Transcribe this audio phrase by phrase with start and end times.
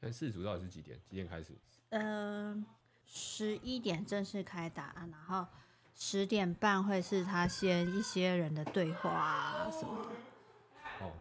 [0.00, 0.98] 那四组到底是几点？
[1.08, 1.52] 几点开始？
[1.90, 2.64] 嗯，
[3.06, 5.46] 十一点正式开打，然后
[5.96, 10.10] 十点半会是他先一些人的对话啊什么的。
[11.00, 11.12] 哦，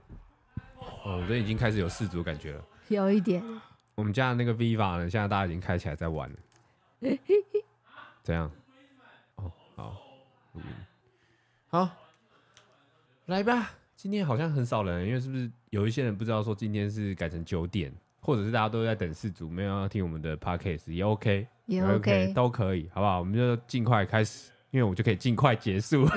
[1.04, 3.44] 哦，我这已经开始有四组感觉了，有一点。
[3.96, 6.38] 我们家的那个 Viva 呢，现在大家已经开起来在玩了。
[8.22, 8.52] 怎样？
[9.36, 9.98] 哦，好，
[11.70, 11.90] 好，
[13.26, 13.72] 来吧。
[13.96, 17.92] 今天好像很少人，因为是不是有一些人不知道说今天是改成九点？
[18.20, 23.20] 或者是大家都在等世足，没有要听我们的 podcast 也 OK，也 OK，, 也 OK 都可以，好不好？
[23.20, 26.08] 我们就尽快开始，因为我就可以尽快结束。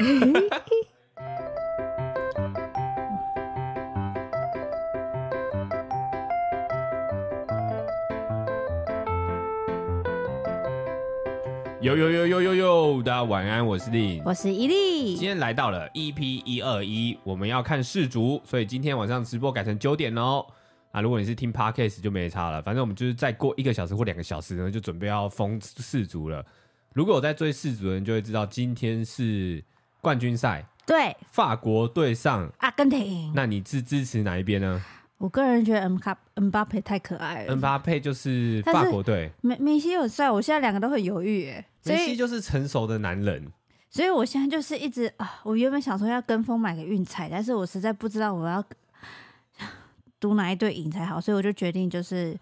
[11.80, 20.44] 有有有有有有，大家晚安，我是丽，我是伊利，今天来到了 EP 一二一，我们要看世足，所以今天晚上直播改成九点哦。
[20.92, 26.44] 啊，如果你是听 Podcast 就没差了，反正我们就是再过一个小时或两个小时呢，就准备要封四足了。
[26.94, 29.62] 如果我在追四足的人就会知道，今天是
[30.00, 33.32] 冠军赛，对，法国对上阿根廷。
[33.36, 34.82] 那你是支持哪一边呢？
[35.18, 43.46] 我个人觉得恩卡恩巴佩太可爱了，恩巴佩就是法国队，梅梅西有帅，我现在两个都很犹豫，哎，梅西就是成熟的男人，
[43.90, 48.64] 所以我现在就是一直啊，我原本想说要跟风买个运彩，但是我实在不知道我要。
[50.20, 52.38] 赌哪一队赢才好，所以我就决定就是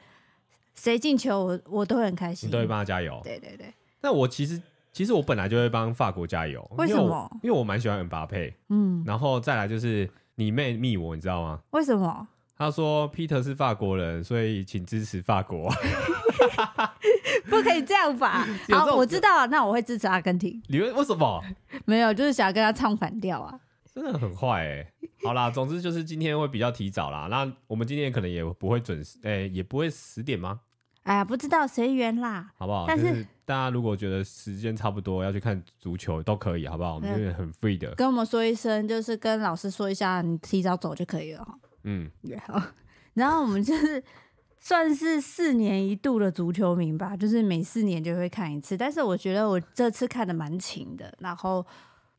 [0.75, 3.20] 谁进球我，我我都很开心，你都会帮他加油。
[3.25, 3.73] 对对对。
[4.01, 4.61] 那我其实
[4.93, 7.31] 其实我本来就会帮法国加油，为什么？
[7.43, 11.61] 因为我蛮喜欢恩巴佩，嗯，然后再来就是你妹密我，你知道吗？
[11.70, 12.29] 为什么？
[12.57, 15.73] 他说 Peter 是法国人，所以请支持法国。
[17.48, 18.47] 不可以这样吧？
[18.70, 20.61] 好，我知道了，那我会支持阿根廷。
[20.67, 21.42] 你为为什么？
[21.87, 23.59] 没有，就是想要跟他唱反调啊。
[23.99, 24.93] 真的很坏哎、欸！
[25.25, 27.27] 好啦， 总之就是今天会比较提早啦。
[27.29, 30.61] 那我们今天可能也不会准时，哎、欸，也不会十点吗？
[31.03, 32.85] 哎呀，不知道随缘啦，好不好？
[32.87, 36.95] 但是、是、大家如果觉得时间差不多要去看足球都可以，好不好？
[36.95, 41.58] 我们这边很 free 的，跟我们说一声，就是跟老师说一下，你提早走就可以了哈。
[41.85, 42.11] 嗯，
[42.47, 42.63] 好。
[43.14, 44.05] 然后我们就是
[44.61, 48.77] 算是四年一度的足球迷吧，就是每四年就会看一次。
[48.77, 51.67] 但是我觉得我这次看的蛮勤的，然后。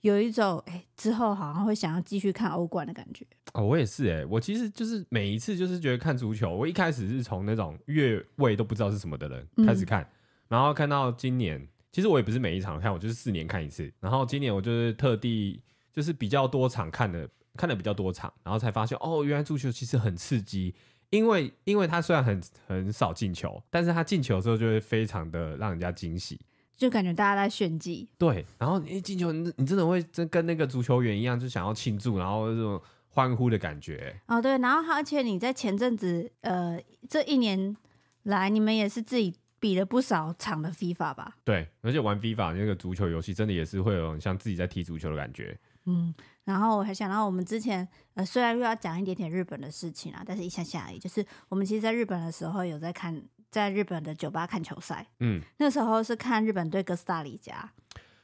[0.01, 3.65] 有一种哎、欸，之后好像会想要继续看欧冠的感觉哦。
[3.65, 10.07] 我也是哎、欸，我其实就是每一次就是觉得看足球，我一开始是从那种越位都不知道是什么的人开始看，嗯、
[10.49, 13.91] 然后看到今年，其实我也不是每一场看，我就是四年看一次。
[13.99, 15.61] 然后今年我就是特地
[15.91, 20.73] 就是比较多场看的，看的比较多场，然后才发现哦，原来足球其实很刺激，
[21.09, 26.39] 因为因为它虽然很很少进球，但是他进球的时候就会非常的让人家惊喜。
[26.79, 34.17] 就感觉大家在炫技，对，然后一进球，你你真的会真跟那个足球员一样，就想要庆祝，然后这种欢呼的感觉。
[34.28, 37.75] 哦，对，然后而且你在前阵子，呃，这一年
[38.23, 41.35] 来，你们也是自己比了不少场的 FIFA 吧？
[41.44, 45.59] 对，而且玩 FIFA 那个足球游戏，真的也是会有像自己在踢足球的感觉。
[45.85, 53.22] 嗯，然后我还想到我们之前，呃，虽然又要讲一点点日本的事情啊，但是一下下而已，就是我们其实在日本的时候有在看。
[53.51, 57.71] 在日本的酒吧看球赛，嗯，那时候是看日本对哥斯达黎加，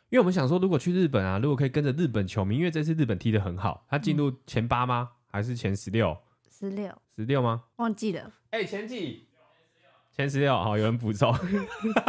[0.09, 5.09] 因为我们想说，如果去日本啊，如果可以跟着日本球迷，因为这次日本踢得很好，他进入前八吗？
[5.12, 6.16] 嗯、还是前十六？
[6.50, 6.96] 十六？
[7.16, 7.64] 十六吗？
[7.78, 8.31] 忘记了。
[8.52, 9.28] 哎、欸，前几？
[10.16, 10.56] 前十六？
[10.56, 11.35] 好，有人补充，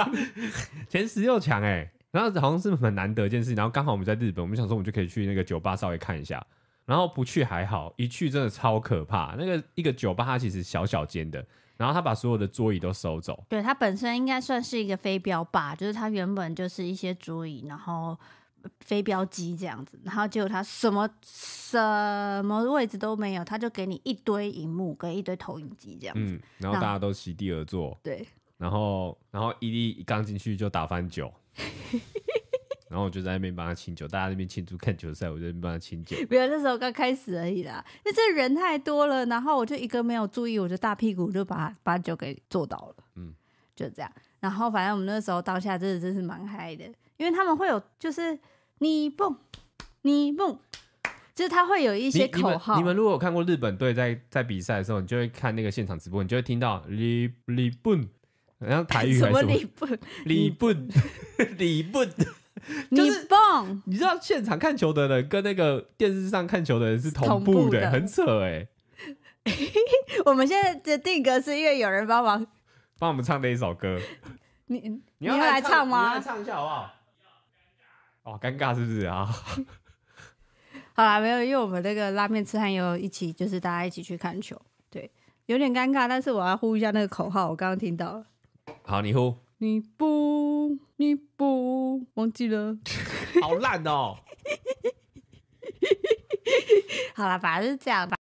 [0.88, 6.46] 前十六强哎，然后好像是很难得一件事，然后刚好我们在日本，我们想说我们就可以去那个酒吧稍微看一下，
[6.84, 9.34] 然后不去还好，一去真的超可怕。
[9.38, 11.44] 那个一个酒吧它其实小小间的。
[11.76, 13.44] 然后他把所有的桌椅都收走。
[13.48, 18.18] 对，它本身应该算是一个飞镖吧，就是它原本就是一些桌椅，然后
[18.80, 26.34] 飞镖机这样子，然后结果他什么什么位置都没有，他就给你一堆荧幕跟一堆投影机这样子。
[26.34, 27.98] 嗯，然后大家都席地而坐。
[28.02, 28.26] 对。
[28.58, 31.30] 然后，然后伊利一刚进去就打翻酒。
[32.88, 36.16] 然后我就在那边帮他清酒，大家那边庆祝看球赛，我就在那边帮他清酒。
[36.30, 43.04] 没有，那时候刚开始而已啦，因为这人太多了，然后我就一个没有注意，我就大屁股就把把酒给坐倒了。
[43.16, 43.34] 嗯，
[43.74, 44.12] 就这样。
[44.38, 46.84] 然后反正我们那时候当下真的真是蛮嗨的，
[47.16, 48.38] 因为他们会有就是
[48.78, 49.36] 你蹦
[50.02, 50.56] 你蹦，
[51.34, 52.76] 就是他会有一些口号。
[52.76, 58.08] 你们，如果有看过日本队在在比赛的时候，你就会看那个现场直播，你就会听到你你蹦，
[58.58, 60.88] 然后台语还是什么你蹦你蹦
[61.58, 62.08] 你蹦。
[62.90, 63.82] 就是、你棒！
[63.86, 68.68] 你知道现场看球的人跟那个电视上看球的人是同步的，很扯哎、欸。
[70.26, 72.44] 我们现在的定格是因为有人帮忙
[72.98, 73.96] 帮我们唱的一首歌。
[74.66, 76.08] 你你要来唱吗？
[76.08, 76.92] 你来唱一下好不好？
[78.24, 79.24] 哦，尴尬是不是啊？
[80.94, 84.60] 好啦，没有，因为我们那个拉面吃汉有一起，就是大家一起去看球。
[84.90, 85.08] 对，
[85.46, 88.26] 有点尴尬，但是我要呼一下那个口号，我刚刚听到了。
[88.82, 89.36] 好，你呼。
[89.58, 92.76] 你不，你不忘记了，
[93.40, 94.16] 好烂哦。
[97.14, 98.16] 好了，反正是这样吧。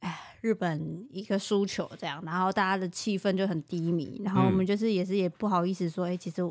[0.00, 6.42] 哎，日本一个输球这样，然后大家的气氛就很低迷，然后我们就是也是也不好意思说，哎、其实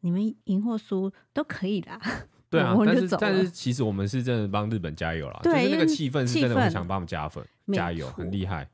[0.00, 2.00] 你们赢或输都可以啦。
[2.48, 8.68] 对啊，但是但是其实我们是真的帮日本加油了，就是那个气氛是真的，我想帮我们加分加油，很厉害。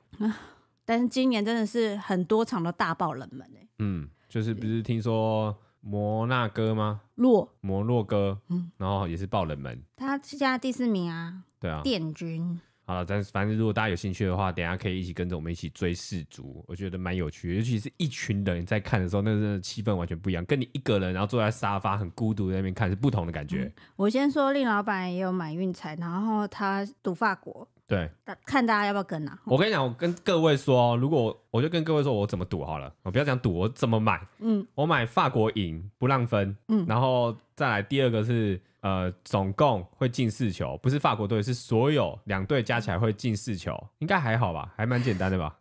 [0.85, 3.69] 但是今年真的是很多场都大爆冷门哎、欸。
[3.79, 7.01] 嗯，就是不是听说摩纳哥吗？
[7.15, 9.83] 洛摩洛哥，嗯，然后也是爆冷门。
[9.97, 11.45] 他现在第四名啊。
[11.59, 11.81] 对啊。
[11.83, 12.61] 殿军。
[12.85, 23.65] 好了，但是反正如果大家有兴趣的话，等下可以一起跟着我们一起追世足，我觉得蛮有趣的，尤其是一群人在看的时候，那真的气氛完全不一样，跟你一个人然后坐在沙发很孤独在那边看是不同的感觉。
[23.65, 28.09] 嗯、我先说，令老板也有买运彩，然后他赌法国，对，
[28.45, 29.37] 看大家要不要跟啊？
[29.47, 34.25] 我跟你讲，我跟各位说，如果我就跟各位说我怎么赌好了，我不要讲赌，我怎么买？
[34.39, 38.61] 嗯，我买法国赢不让分，嗯，然后再来第二个是。
[38.81, 44.73] 呃，总共会进四球，不是法国队，是所有两队加起来会进四球，应该还好吧？
[44.77, 45.57] 还蛮简单的吧？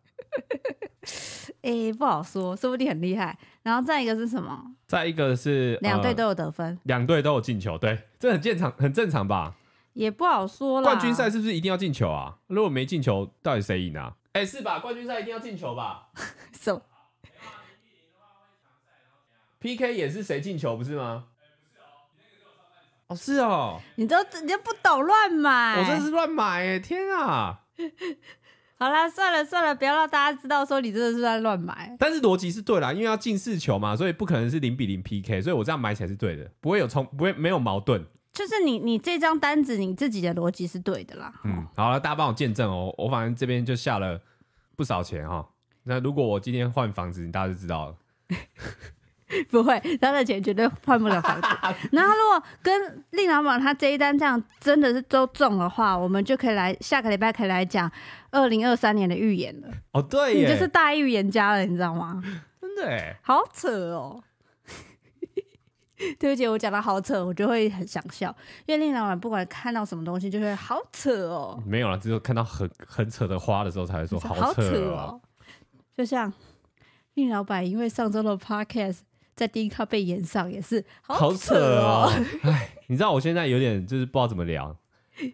[1.64, 3.36] 哎、欸，不好说，说不定很厉害。
[3.64, 4.64] 然后再一个是什么？
[4.86, 9.56] 再一个是两队都有得分，两、呃、队都有进球，对，这很正常，很正常吧？
[9.98, 10.92] 也不好说啦。
[10.92, 12.38] 冠军赛是不是一定要进球啊？
[12.46, 14.14] 如果没进球，到底谁赢啊？
[14.34, 14.78] 哎、欸，是吧？
[14.78, 16.10] 冠军赛一定要进球吧？
[16.54, 16.80] 什么
[19.60, 21.26] ？PK 也是谁进球不是吗？
[23.08, 27.62] 哦，是哦，你都你就不懂乱买，我真是乱买哎，天啊！
[28.80, 31.96] 好啦，算了算了，不要让大家知道说你真的是在乱买。
[31.98, 38.06] 但是逻辑是对啦，因为要进四球嘛，所以不可能是零比零 PK，所以我这样买起来是对的，不会有冲，不会没有矛盾。
[38.38, 41.34] 就是你你这张单子你自己的逻辑是对的啦。
[41.44, 44.22] 嗯，好了，大家帮我见证哦，我反正这边就下了
[44.76, 45.44] 不少钱哈。
[45.82, 47.96] 那如果我今天换房子，你大家就知道了。
[49.50, 51.48] 不会，他的钱绝对换不了房子。
[51.92, 57.92] 然后，如果跟令老板他这一单这样真的是都中的话，我们就可以来下个礼拜可以来讲
[58.30, 59.68] 二零二三年的预言了。
[59.94, 62.22] 哦，对，你就是大预言家了，你知道吗？
[62.62, 64.24] 真的哎，好扯哦！
[66.20, 68.34] 对不起，我讲的好扯，我就会很想笑，
[68.66, 71.62] 因为令老板不管看到什么东西，就会好扯哦。
[71.66, 74.62] 没有了，只有看到很很扯的花的时候才会说好扯
[74.92, 75.20] 哦。
[75.98, 76.32] 就像
[77.16, 79.00] 令老板，因为上周的 podcast。
[79.38, 82.12] 在第一套被延上也是好扯哦，
[82.42, 84.76] 哎，你知道我现在有点就是不知道怎么聊。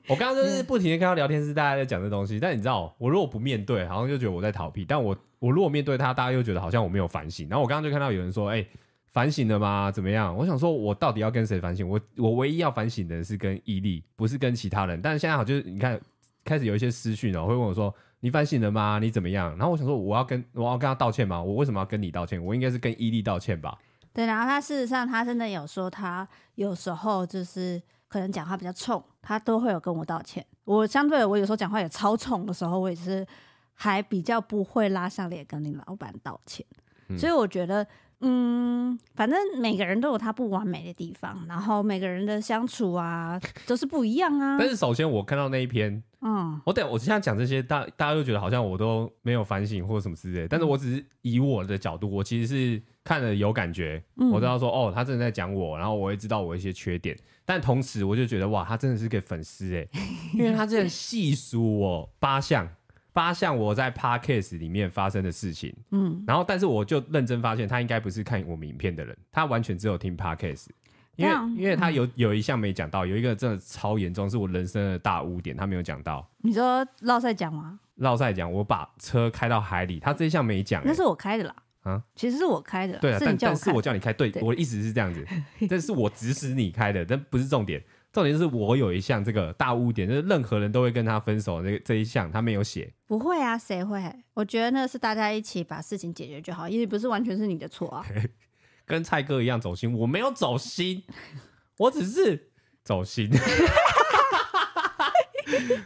[0.10, 7.48] 我刚刚就是不停的看到聊天室大家在讲这东西，但你知道我如果不面对，好像就觉得我在逃避；但我我如果面对他，大家又觉得好像我没有反省。
[7.48, 8.66] 然后我刚刚就看到有人说：“哎，
[9.14, 9.90] 反省了吗？
[9.90, 11.88] 怎么样？”我想说，我到底要跟谁反省？
[11.88, 15.00] 我我唯一要反省的是跟伊利，不是跟其他人。
[15.02, 15.98] 但是现在好就是你看，
[16.44, 19.00] 开始有一些私讯哦，会问我说：“你反省了吗？
[19.00, 21.42] 你怎么样？”然后我想说，我要跟我要跟他道歉吗？
[21.42, 22.44] 我为什么要跟你道歉？
[22.44, 23.78] 我应该是跟伊利道歉吧。
[24.12, 30.46] 对，然后他事实上，他真的有说，他有时候就是可能讲话比较冲，他都会有跟我道歉。
[30.66, 33.26] 我相对我有时候讲话也超冲的时候，我也是
[33.74, 36.66] 还比较不会拉上脸跟你老板道歉。
[37.10, 37.86] 嗯、所以我觉得，
[38.22, 44.58] 嗯，反正每个人都有他不完美的地方，然后每个人的相处啊都是不一样啊。
[44.60, 52.82] 但是首先我看到那一篇，嗯，我等我现在讲这些，大大家都觉得好像我都没有反省或者什么之类，但是我只是以我的角度，我其实是。
[53.06, 54.02] 看了有感觉，
[54.32, 59.86] 我知道说哦，他真的在讲我，然后我也知道我一些缺点，但同时我就觉得哇，他真的是个粉丝哎，
[60.34, 62.66] 因为他这样细数我八项
[63.14, 70.68] 八项我在 Podcast 里面发生的事情，嗯，然后但是我就认真发现他应该不是看我们影片的人，他完全只有听 Podcast，
[71.16, 76.28] 因为因为他有有一项没讲到，有一个真的超严重，是我人生的大污点，他没有讲到。
[76.40, 77.80] 你说绕赛讲吗？
[77.96, 81.56] 绕赛讲，我把车开到海里，他这一项没讲，那是我开的啦。
[81.84, 84.42] 啊，其实是我开的，对啊，但但是我叫你开，对，对。
[84.42, 85.24] 我的意思是这样子，
[85.70, 94.02] 但是我指使你开的，但不是重点，重点是我有一项这个大污点，就是任何人都会跟他分手，这这一项他没有写，不会啊，谁会？
[94.36, 98.06] 我觉得那是大家一起把事情解决就好，因为不是完全是你的错啊，
[98.86, 101.04] 跟蔡哥一样走心，我没有走心，
[101.80, 102.52] 我只是
[102.84, 103.30] 走心，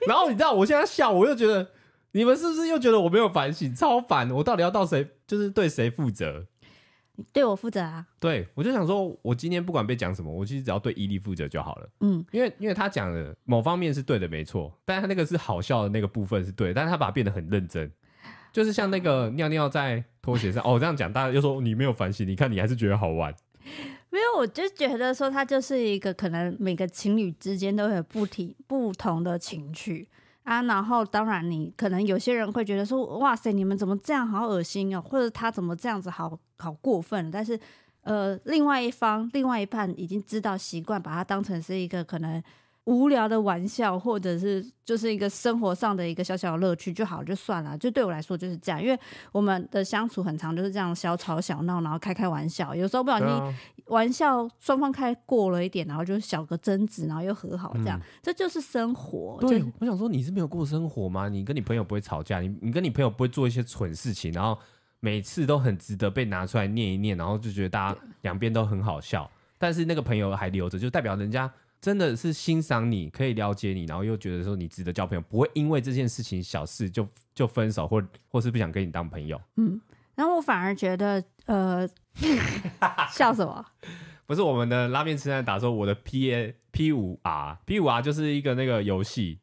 [0.05, 1.71] 然后你知道我现在笑，我又觉得。
[2.13, 4.31] 你们是不是又觉得我没有反省，超烦？
[4.31, 6.47] 我到底要到谁，就是对谁负责？
[7.17, 8.05] 你对我负责啊？
[8.19, 11.89] 对，我就想说，我今天不管被讲什么，我其实只要对伊利负责就好了。
[12.01, 17.91] 嗯，因为因为他讲的某方面是对的，没错，但他那个是好笑的那个部分是对，但是他把它变得很认真，
[18.53, 23.33] 就是像那个尿尿在拖鞋上哦，这样讲大家就说你没有反省，你看你还是觉得好玩。
[24.09, 30.07] 没有，我就觉得说他就是一个可能每个情侣之间都会有不提不同的情绪。
[30.47, 37.29] 啊，然后当然你可能有些人会觉得说，哇塞，你们怎么这样，好恶心哦，或者他怎么这样子好，好好过分。
[37.29, 37.59] 但是，
[38.03, 42.41] 呃，另外一方，另外一半已经知道习惯，把它当成是一个可能。
[42.87, 47.77] 无聊的玩笑，或者是就是一个生活上的一个小小的乐趣就好，就算了。
[47.77, 48.97] 就对我来说就是这样，因为
[49.33, 52.73] 我们的相处很长，就是这样小吵小闹，然后开开玩笑。
[52.73, 53.55] 有时候不小心
[53.87, 59.37] 玩笑双方开过了一点，然后就小个争执，然后又和好，这样、嗯、这就是生活。
[59.41, 61.27] 对，就我想说你是没有过生活吗？
[61.27, 64.57] 你跟你朋友不会吵架，你你跟你朋友不会做一些蠢事情，然后
[65.01, 71.51] 每次都很值得被拿出来念一念，然后就觉得大家两边都很好笑，但是那个朋友还留着，就代表人家。
[71.79, 79.39] 真的是欣赏你，可以了解你，然后又觉得说你值得交朋友，不会因为这件事情小事就就分手，或或是不想跟你当朋友。
[79.55, 79.79] 嗯，
[80.15, 81.87] 然后我反而觉得，呃，
[83.11, 83.65] 笑什么？
[84.25, 89.39] 不是我们的拉面吃饭打说我的 P A P 五 R P 五 R 就是一个那个游戏。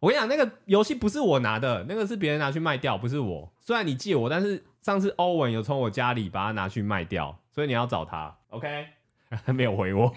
[0.00, 3.52] 我跟你讲，那个游戏不是我拿的，那个是别人拿去卖掉，不是我。
[3.60, 8.34] 虽然你借我，但是上次欧文有从我家里把它拿去卖掉，所以你要找他。
[8.50, 8.86] OK，
[9.44, 10.14] 他 没有回我。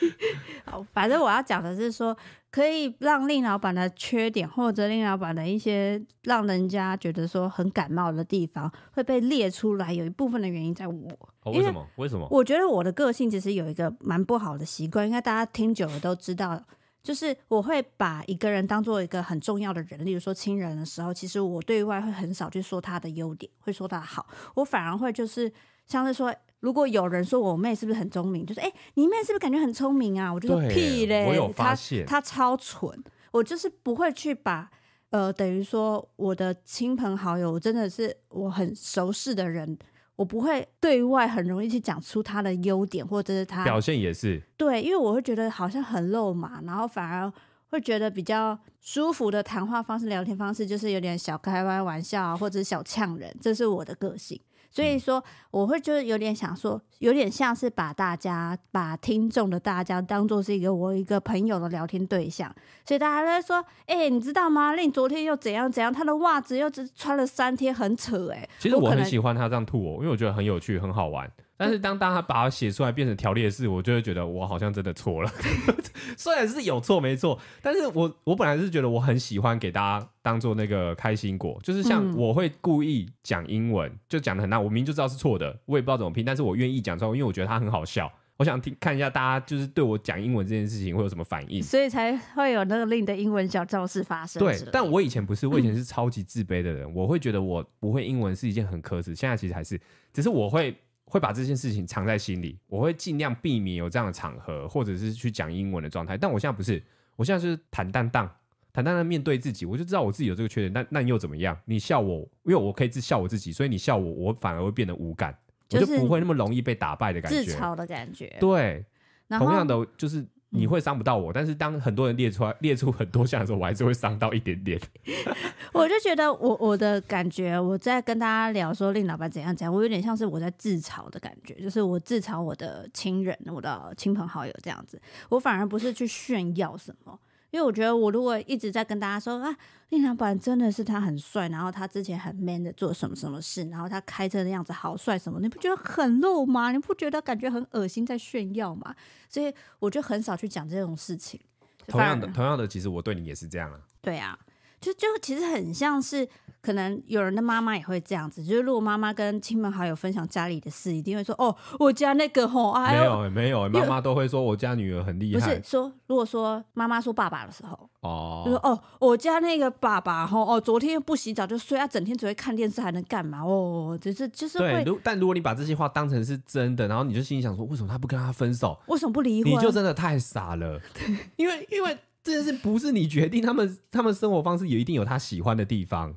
[0.64, 2.16] 好，反正我要讲的是说，
[2.50, 9.92] 可以让令老板的缺点，或者令老板的一些让人家觉得说很感冒的地方，会被列出来。
[9.92, 11.10] 有一部分的原因在我，
[11.42, 11.86] 哦、为什么？
[11.96, 12.26] 为什么？
[12.30, 16.62] 我觉得我的个性其实有一个蛮不好的习惯，应该大家听久了都知道，
[17.02, 25.52] 就是我会把一个人当做一个很重要的人，例如说亲人的时候，其实我对外会很少去说他的优点，会说他好，我反而会就是
[25.86, 26.34] 像是说。
[26.60, 30.32] 如果有人说我妹是不是很聪明，就是哎、欸，你妹是不是感觉很聪明啊？
[30.32, 33.02] 我就说屁嘞，我有发现她超蠢。
[33.32, 34.68] 我就是不会去把
[35.10, 39.78] 呃，等于说我的亲朋好友，真的是我很熟识的人，
[40.16, 47.32] 我不会对外很容易去讲出他的优点，或者是他表现也是对，因为我会觉得好像很肉麻，然后反而
[47.68, 54.40] 会觉得比较舒服的谈话方式、聊天方式，就是有点小开玩玩笑啊，或者是小呛人，这是我的个性。
[54.70, 62.54] 所以说，我会就是有点想说，有点像是把大家、把听众的大家当做是一个我一个朋友的聊天对象，
[62.86, 64.72] 所以大家都在说，哎、欸，你知道吗？
[64.74, 68.50] 令昨天又怎样怎样，他的袜子又只穿了三天，很扯哎、欸。
[68.58, 71.30] 其实我很喜欢他这样吐我，因为我觉得很有趣，很好玩。
[71.62, 75.30] 但是当当他把它写出来变成条列式，我就会觉得我好像真的错了。
[76.16, 88.10] 虽然是有错没错，但是我我本来是觉得我很喜欢给大家当做那个开心果，就是像我会故意讲英文，就讲的很烂，我明明就知道是错的，我也不知道怎么拼，但是我愿意讲出来，因为我觉得它很好笑。
[88.38, 94.40] 我想听看一下大家就是对我讲英文这件事情会有什么反应，所以才会有那个令的英文小教室发生。
[94.40, 99.78] 对，但我以前不是，我以前是超级自卑的人，嗯、我会觉得我不会英文是一件很可耻，现在其实还是，
[100.14, 100.74] 只是我会。
[101.10, 106.16] 会把这件事情藏在心里，我会尽量避免有这样的场合，或者是去讲英文的状态。
[106.16, 106.80] 但我现在不是，
[107.16, 108.30] 我现在是坦荡荡、
[108.72, 109.66] 坦荡荡面对自己。
[109.66, 111.58] 我就知道我自己有这个缺点，但那又怎么样？
[111.64, 115.36] 你笑我，因为我可以自笑我自己，所以你笑我，我反而会变得无感，
[115.68, 118.36] 就是、我就不会那么容易被打败的感觉，自嘲的感觉。
[118.38, 118.84] 对，
[119.28, 120.24] 同样的就是。
[120.52, 124.80] 你会伤不到我，但是当很多人列出来列出很多项的时候，我还是会伤到一点点。
[125.72, 137.18] 我就觉得我我的感觉，我在跟大家聊说令老板怎样怎样，我有点像是我在自嘲的感觉，就是我自嘲我的亲人、我的亲朋好友这样子，我反而不是去炫耀什么。
[137.50, 139.52] 因为我觉得，我如果一直在跟大家说啊，
[139.88, 146.70] 令老板真的是他很帅，然后他之前很 man 的做什么什么事，然后他开车的样子好帅什么，你不觉得很露吗？
[146.70, 148.94] 你不觉得感觉很恶心，在炫耀吗？
[149.28, 151.40] 所以我就很少去讲这种事情。
[151.88, 153.80] 同样的，同样的，其实我对你也是这样啊。
[154.00, 154.38] 对啊。
[154.80, 156.26] 就就其实很像是，
[156.62, 158.42] 可能有人的妈妈也会这样子。
[158.42, 173.42] 就是如果妈妈跟亲朋好友分享家里的事，一定会说：“哦，我家那个吼，哎、没有没有， 妈妈都会说我家女儿很厉害。”不是说，如果说妈妈说爸爸的时候，哦，就说：“哦，我家那个爸爸吼，哦，昨天又不洗澡就睡，他整天只会看电视，还能干嘛？
[173.44, 178.78] 哦，就是就是会。”对，但如果你把这些话当成是真的，然后你就心里想说：“为什么他不跟他分手？
[178.86, 180.80] 为什么不离婚？”你就真的太傻了，
[181.36, 181.98] 因为因为。
[182.22, 186.14] 这件事不是你决定，他们他们生活方式也一定有他喜欢的地方。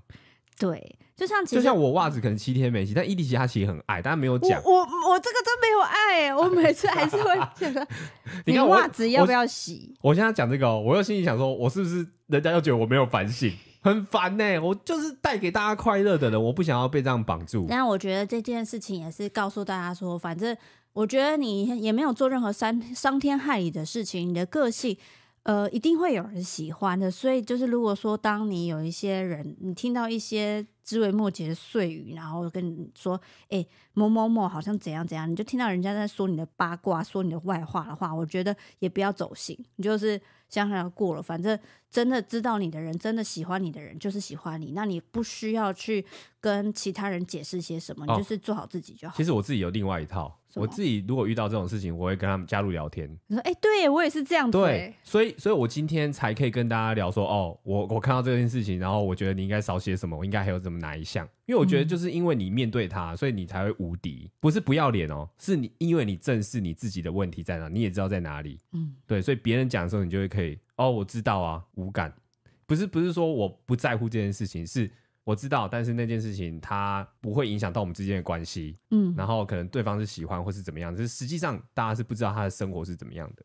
[0.60, 4.62] 对，就像就像我袜子可能七天没洗，但伊迪奇他其实很爱，但他没有讲。
[4.64, 7.86] 我我，我这个真没有爱， 我每次还是会觉得，
[8.46, 9.96] 你袜子要不要洗？
[10.02, 14.60] 我，我现在讲这个，我又心里想说，我是不是人家又觉得我没有反省，很烦呢、欸？
[14.60, 17.66] 我就是带给大家快乐的人，我不想要被这样绑住。
[17.68, 20.56] 但我觉得这件事情也是告诉大家说，反正
[20.94, 24.96] 我觉得你也没有做任何伤伤天害理的事情，你的个性。
[25.44, 33.20] 呃，一定会有人喜欢的，所以就是如果说当你有一些人，你听到一些枝微末节的碎语，然后跟你说，
[33.50, 41.60] 哎、欸，某某某好像怎样怎样，你就听到人家在说你的八卦，说你的外话的话，我觉得也不要走心，你就是想想要过了，反正
[41.92, 46.06] 真的知道你的人，真的喜欢你的人，就是喜欢你，那你不需要去
[46.40, 49.16] 跟其他人解释些什么，你就是做好自己就好。
[49.18, 50.40] 其实我自己有另外一套。
[50.56, 53.10] 我自己如果遇到这种事情，我会跟他们加入聊天。
[53.28, 54.58] 你说，哎、欸，对我也是这样子。
[54.58, 61.28] 对，所以，所以我今天才可以跟大家聊说，哦，我我看到这件事情，然后我觉得你应该少写什么，我应该还有怎么哪一项？
[61.46, 68.60] 因为我觉得就是因为你面对他，所以你才会无敌，不是不要脸哦，是你因为你正视你自己的问题在哪，你也知道在哪里。
[68.74, 72.14] 嗯，对，所以别人讲的时候，你就会可以，哦，我知道啊，无感，
[72.66, 74.90] 不是不是说我不在乎这件事情，是。
[75.26, 83.44] 我知道，但是那件事情它不会影响到我们之间的关系，嗯，然后可能对方是喜欢或是怎么样，就是实际上大家是不知道他的生活是怎么样的。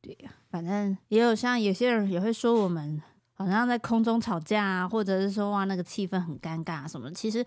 [0.00, 3.02] 对呀，反正也有像有些人也会说我们
[3.34, 7.10] 好像在空中吵架啊，或者是说哇那个气氛很尴尬什么。
[7.10, 7.44] 其实，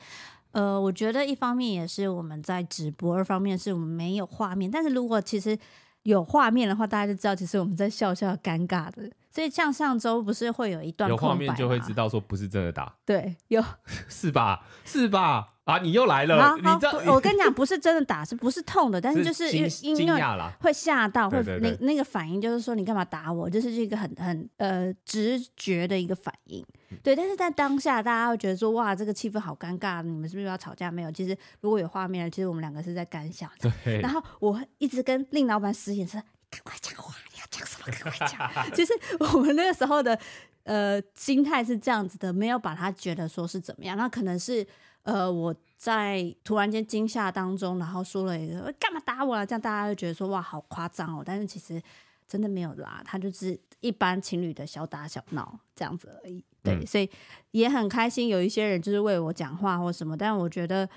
[0.51, 4.69] 呃，我觉得一方面也是我们在直播，二方面是我们没有画面。
[4.69, 5.57] 但是如果其实
[6.03, 9.09] 有画面的话，大家就知道其实我们在笑笑尴尬的。
[9.31, 13.63] 所以像上周不是会有一段有画面就会知道说不是真的打，对，有
[14.09, 14.65] 是吧？
[14.85, 15.53] 是吧？
[15.65, 16.55] 啊，你又来了！
[16.55, 18.99] 你知道我跟你讲，不是真的打，是不是痛的？
[18.99, 23.47] 但是就是因为惊讶了，会吓到，会那那个反应就是说你干嘛打我？
[23.47, 26.65] 就是一个很很呃直觉的一个反应。
[27.03, 30.89] 对，但是在当下大家会觉得说哇，这个气氛好尴尬，你们是不是要吵架？
[30.89, 33.47] 没有，其实如果有画面，其实我们两个是在干 笑。
[33.83, 34.01] 对。
[34.01, 36.17] 然后我一直跟令老板使眼色，
[36.49, 37.13] 赶快讲话。
[37.49, 37.91] 讲什么？
[37.91, 38.75] 赶快讲！
[38.75, 40.17] 其 实我们那个时候的
[40.63, 43.97] 呃心态是这样子的，没有把他觉得说是怎么样。
[43.97, 44.65] 那可能是
[45.03, 49.45] 呃我在突然间惊吓当中，然后说了一个干嘛打我了？
[49.45, 51.23] 这样大家就觉得说哇好夸张哦。
[51.25, 51.81] 但是其实
[52.27, 56.43] 真的没有啦，他就是一般情侣的小打小闹这样子而已。
[56.61, 57.09] 对，嗯、所以
[57.51, 60.15] 也很开心，有一些人就是为我讲话或什么。
[60.15, 60.87] 但我觉得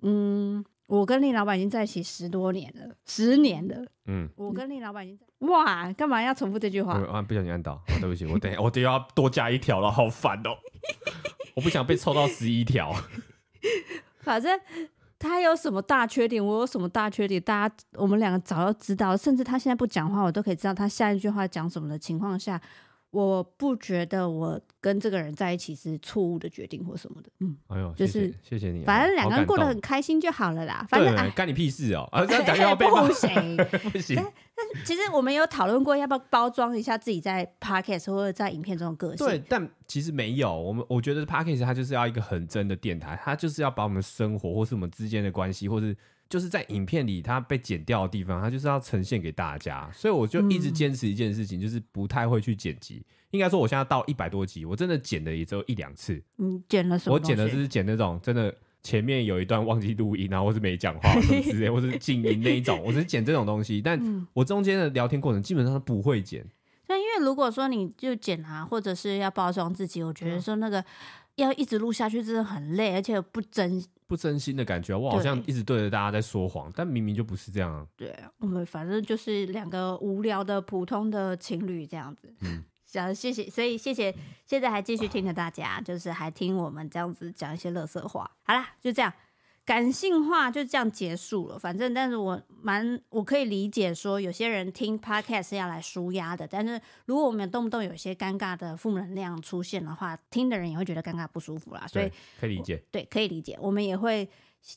[0.00, 0.64] 嗯。
[0.86, 3.84] 我跟令老板已经在一起十多年了，十年了。
[4.06, 6.94] 嗯，我跟令老板已经在哇，干嘛要重复这句话？
[7.04, 10.56] 啊，不小心按到，对不起，我等下我等下要多加一条了，好烦哦！
[11.54, 12.94] 我不想被抽到十一条。
[14.20, 14.60] 反正
[15.18, 22.60] 他有什么大缺点，我有什么大缺点，大家我们两个早就知道，甚至他现在不讲话，我都可以知道他下一句话讲什么的情况下。
[23.12, 30.86] 我不觉得我跟这个人在一起是错误的决定或什么的，嗯，哎呦，就是谢谢你，反正两个人过得很开心就好了啦。
[30.88, 33.56] 反正干你屁事哦，啊， 这样讲又要被骂，不行
[33.92, 34.16] 不行。
[34.16, 39.26] 但其实我们有讨论过要不要包装一下自己在 podcast 或者在影片中的个性。
[39.26, 40.50] 对，但其实没有。
[40.58, 45.94] 我们我觉得 podcast 它就是要一个很真的电台，它就是要把我们生活或是我们之间的关系，或是。
[46.32, 53.04] 就是在影片里，它被剪掉的地方，它就是要呈现给大家，所以我就一直坚持一件事情，嗯、就是不太会去剪辑。
[53.32, 56.22] 应该说，我现在到一百多集，我真的剪的也只有一两次。
[56.38, 57.16] 嗯，剪了什么？
[57.16, 63.82] 我剪的就是剪那种真的前面有一段忘记录音，然后或是没讲话什么之类，或是 静音那一种，我是剪这种东西。
[63.82, 66.42] 但我中间的聊天过程基本上都不会剪。
[66.88, 70.82] 那、嗯、因为如果说你就剪啊，或者是要包装自己，我觉得说那个
[71.36, 73.84] 要一直录下去真的很累，而且不真。
[74.06, 77.86] 不真心的感觉，我好像一直对着大家在说谎，但明明就不是这样啊。
[77.96, 82.30] 对，我们反正就是两个无聊的普通的情侣这样子。
[82.42, 84.14] 嗯，想谢谢，所以谢谢，
[84.44, 88.30] 现在还继续听着大家，就是还听我们这样子讲一些乐色话。
[88.42, 89.10] 好啦，就这样。
[89.64, 104.28] 感性化就这样结束了，反正，但是我蛮我可以理解说，有些人听 podcast 是要来舒压的，但是如果我们动不动有些尴尬的负能量出现的话，听的人也会觉得尴尬不舒服啦，所以可以理解，对，可以理解，我们也会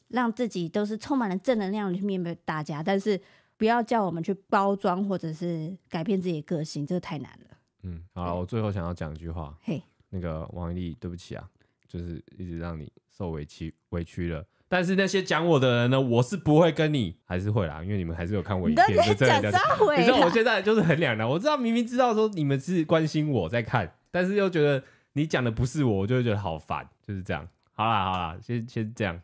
[0.09, 3.19] 让自己都是充满了正能量去面对大家，但是
[3.57, 7.57] 不要叫我们去包装或者是改变自己的个性，这个太难了。
[7.81, 11.49] 嗯，好了，我最后想要讲一句话，嘿，那个王一丽，对不起啊，
[11.87, 14.45] 就是一直让你受委屈委屈了。
[14.67, 19.51] 但是那些讲我的人呢，我是不会跟你，还是会啦，因为你们还是有看我影片，就这里的。
[19.97, 27.47] 你知道我现在就是很两难，我知道明明知道说你们是关心我在看，但是又觉得你讲的不是我，我就会觉得好烦，就是这样。
[27.73, 29.21] 好啦好啦，先先这样。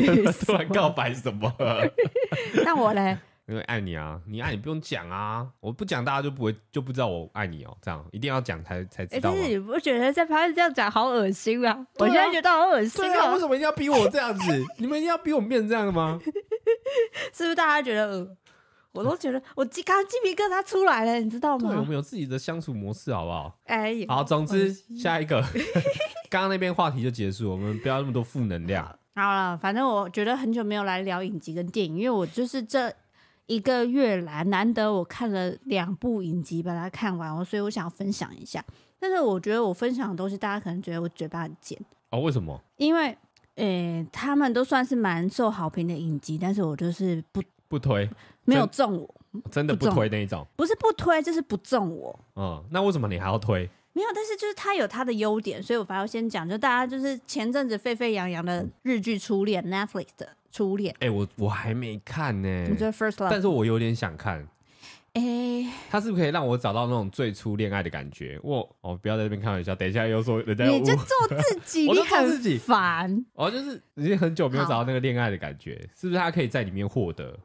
[0.44, 1.52] 突然告白什么？
[2.64, 3.16] 那我嘞？
[3.48, 9.30] 因为爱你啊，你爱你不用讲啊，我不讲大家就不会就不知道我爱你哦，这样一定要讲才才知道。
[9.30, 11.72] 但是你不觉得在旁边这样讲好恶心啊？
[11.72, 13.32] 啊我现在觉得好恶心啊！
[13.32, 14.64] 为什么一定要逼我这样子？
[14.78, 16.18] 你们一定要逼我变成这样的吗？
[17.32, 18.36] 是不是大家觉得恶？
[18.90, 21.68] 我都觉得我鸡刚鸡皮疙瘩出来了，你知道吗？
[21.70, 23.56] 对，我们有自己的相处模式，好不好？
[23.66, 25.40] 哎，好，总之下一个，
[26.28, 28.98] 刚刚那边话题就结束，我们不要那么多负能量。
[29.16, 32.94] 好了，反正我觉得很久没有来聊影集跟电影，因为我就是这。
[33.48, 38.60] 一个月来难得我看了两部影集，把它看完，所以我想要分享一下。
[38.98, 41.78] 但是我觉得我分享的东西，大家可能觉得我嘴巴很贱
[42.10, 42.18] 哦。
[42.18, 42.60] 为什么？
[42.76, 43.16] 因为
[43.54, 48.10] 诶、欸，他们都算是蛮受好评的影集，但是我就是不不推，
[48.44, 49.14] 没有中我，
[49.48, 50.44] 真的不推那一种。
[50.56, 52.18] 不是不推，就是不中我。
[52.34, 53.70] 嗯，那为什么你还要推？
[53.96, 56.46] 没有，但是就是它有它的优点，所以我反而要先讲。
[56.46, 60.28] 就大家就是前阵子沸沸扬扬的日剧《初恋》，Netflix 的。
[60.52, 62.66] 初恋，哎、欸，我我还没看呢、欸。
[62.70, 63.28] 你觉得 First Love？
[63.30, 64.46] 但是我有点想看。
[65.12, 68.38] 哎、欸，他是不是可以让我找到那种最初恋爱的感觉？
[68.42, 73.24] 我哦，不要在这边开玩笑，等一下又说人家你就做自 己，我就做自己，烦。
[73.34, 76.18] 哦，就是已经很久没有找到那个恋爱的感觉，是不是？
[76.18, 77.38] 他可以在里面获得？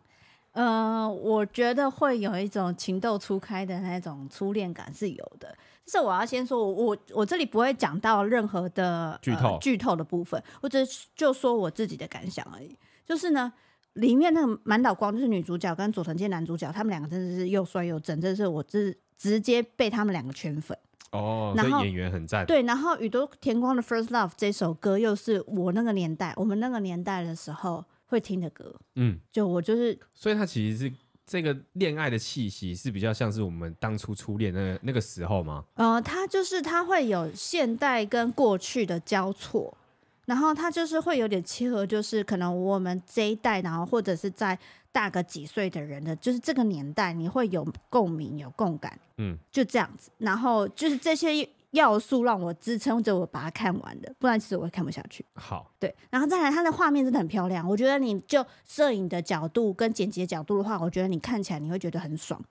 [0.53, 5.53] 呃，我觉得会有一种情窦初开的那种初恋感是有的。
[5.91, 12.73] 这我要先说，我我我这里不会讲到任何的剧透、呃、剧透的部分，我只是就说我自己的感想而已。
[13.05, 13.51] 就是呢，
[13.95, 20.77] 里面那个满岛光就是女主角跟佐藤健男主角，他们两个真的是又帅又正，真的是我直直接被他们两个圈粉
[21.11, 21.53] 哦。
[21.57, 22.61] 然后演员很赞，对。
[22.61, 28.73] 然后宇多田光的《First Love》这首歌又是我那个年代，我们那个年代的时候会听的歌。
[28.95, 30.93] 嗯，就我就是，所以他其实是
[31.31, 35.63] 这个恋爱的气息是比较像是我们当初初恋那个那个时候吗？
[35.75, 39.77] 呃，它就是它会有现代跟过去的交错。
[40.25, 44.57] 然后它就是会有点契合，就是可能我们这一代，然后或者是在
[44.91, 50.11] 大个几岁的人的，就是这个年代，你会有共鸣、有共感，嗯，就这样子。
[50.17, 55.25] 然后就是这些要素让我支撑着我把它看完的，不然其实我会看不下去。
[55.33, 55.93] 好，对。
[56.09, 62.41] 然后再来，它的画面真的很漂亮，我觉得你就摄影的角度跟剪辑的角度的话，我觉得你看起来你会觉得很爽。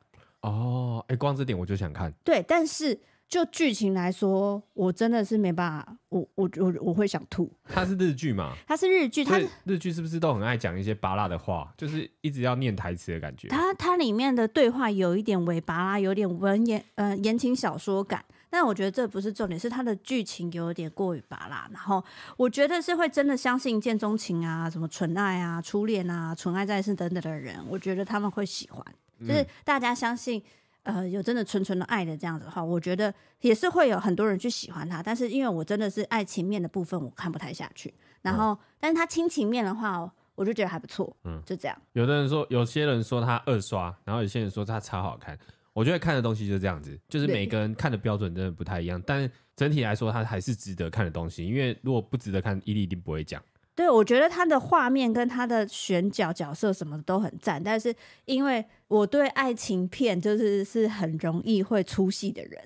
[0.43, 2.13] 哦，哎，光这点我就想看。
[2.25, 3.01] 对，但是。
[3.31, 7.49] 就剧情来说，我真的是没办法，我我我我会想吐。
[7.63, 8.53] 它是日剧嘛？
[8.67, 13.47] 它是日剧，它日剧是不是都很爱讲一些巴拉的话，就是一直要念台词的感觉？
[13.47, 21.67] 它它里面的对话有一点伪巴拉，有点文言呃言情小说感，但我觉得这不是重点，是它的剧情有点过于拔拉。
[21.73, 22.05] 然后
[22.37, 28.85] 我觉得是会真的相信一见钟情啊，什么纯爱啊、初恋啊、纯爱在世等等的人，我觉得他们会喜欢，
[29.21, 30.43] 就是大家相信。
[30.83, 35.03] 呃，有真的纯纯的爱的这样子的话，我觉得也是会有很多人去喜欢他。
[35.03, 37.93] 但是因为我真的是爱情面的部分，我看不太下去。
[38.23, 41.15] 然后，嗯、但是他亲情面的话，我就觉得还不错。
[41.25, 41.77] 嗯，就这样。
[41.93, 45.39] 有的人说，有些人说他二刷，然后有些人说他超好看。
[45.81, 49.03] 我觉得看的东西就是这样子，就是每个人看的标准真的不太一样。
[49.07, 51.43] 但整体来说，它还是值得看的东西。
[51.47, 53.43] 因为如果不值得看，伊利一定不会讲。
[53.75, 57.95] 对，我觉得他的画面跟他的选角、角色什么的都很赞，但是
[58.27, 62.63] 因为我对爱情片就是是很容易会出戏的人。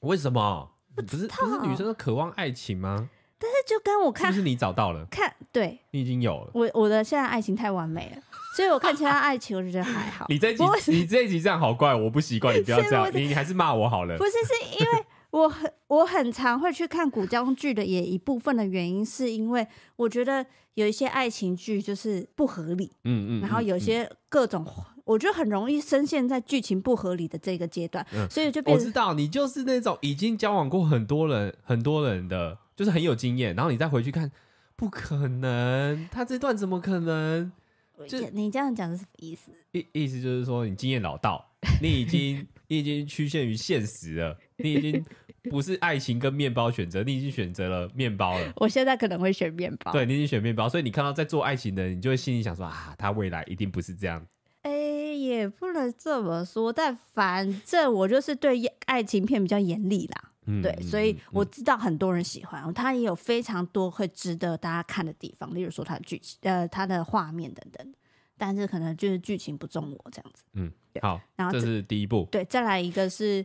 [0.00, 0.70] 为什么？
[0.94, 3.10] 不是不是女生都渴望爱情吗？
[3.38, 5.04] 但是就跟我看，是不是你找到了？
[5.10, 6.50] 看，对，你已经有了。
[6.54, 8.22] 我我的现在爱情太完美了，
[8.56, 10.24] 所以我看其他爱情我就觉得还好。
[10.30, 12.56] 你这一集 你这一集这样好怪，我不习惯。
[12.56, 14.16] 你不要这样，你你还是骂我好了。
[14.16, 15.04] 不是，是因为。
[15.32, 19.66] 我很我很常会去看古装剧的，也一部分的原因是因为
[19.96, 24.64] 我觉得有一些爱情剧就是不合理，嗯嗯，然后有些各种，
[25.04, 34.30] 我觉得很容易深陷在剧情不合理的这个阶段，嗯，所以就变我知道你就是那种已经交往过很多人很多人的，就是很有经验，然后你再回去看，
[34.74, 37.52] 不可能，他这段怎么可能？
[38.08, 39.50] 就你这样讲是什么意思？
[39.72, 41.44] 意意思就是说你经验老道，
[41.80, 45.04] 你已经 你已经趋限于现实了，你已经。
[45.48, 48.52] 不是爱情跟面包选择，你已经选择了面包了。
[48.56, 49.92] 我现在可能会选面包。
[49.92, 54.26] 对，你已经选面包，所以你看到在做爱情的人，你就会心里想说啊，他未来一定不是这样。
[54.62, 60.32] 哎、欸，也不能这么说，但反正我就是对爱情片比较严厉啦。
[60.46, 67.94] 嗯，对，所以我知道很多人喜欢，他也有非常多会值得大家看的地方，例如说他的剧情、呃，他的画面等等。
[68.38, 70.42] 但是可能就是剧情不中我这样子。
[70.54, 72.28] 嗯，好，然后这，这是第一部。
[72.30, 73.44] 对，再来一个是。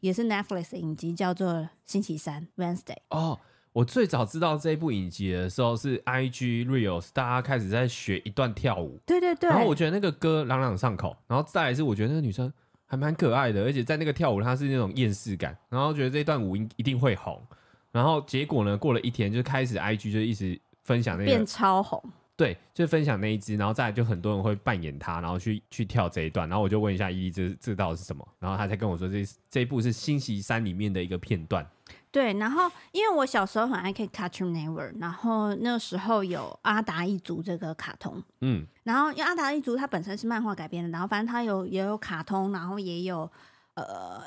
[0.00, 1.50] 也是 Netflix 影集，叫做
[1.86, 2.98] 《星期三》（Wednesday）。
[3.08, 3.40] 哦，
[3.72, 9.00] 我最早知道这一部影集的时候是 IG Reels，大家开始在学一段跳舞。
[9.06, 9.48] 对对对。
[9.48, 12.52] 然后我觉得那个歌朗朗上口，然后再来是我觉得那个女生
[12.94, 17.44] 还蛮可爱的，而且在那个跳舞他是那种厌世感，然后觉得这段舞一一定会红。
[17.90, 22.02] 然后结果呢，过了一天就开始 IG 就一直分享那个变超红。
[22.36, 28.26] 对，就分享那一支，然后再来就很多人会扮演他，然后去去跳这一段，然后我就问一下伊伊，这这到底是什么？
[28.40, 31.64] 然后他才跟我说这这一部是《星期三》里面的一个片段。
[32.14, 43.28] 对，然后因为我小时候很爱看《Cartoon Network》，然后那时候有阿达一族这个卡通，嗯，然后因为阿达一族它本身是漫画改编的，然后反正它有也有卡通，然后也有
[43.74, 44.22] 呃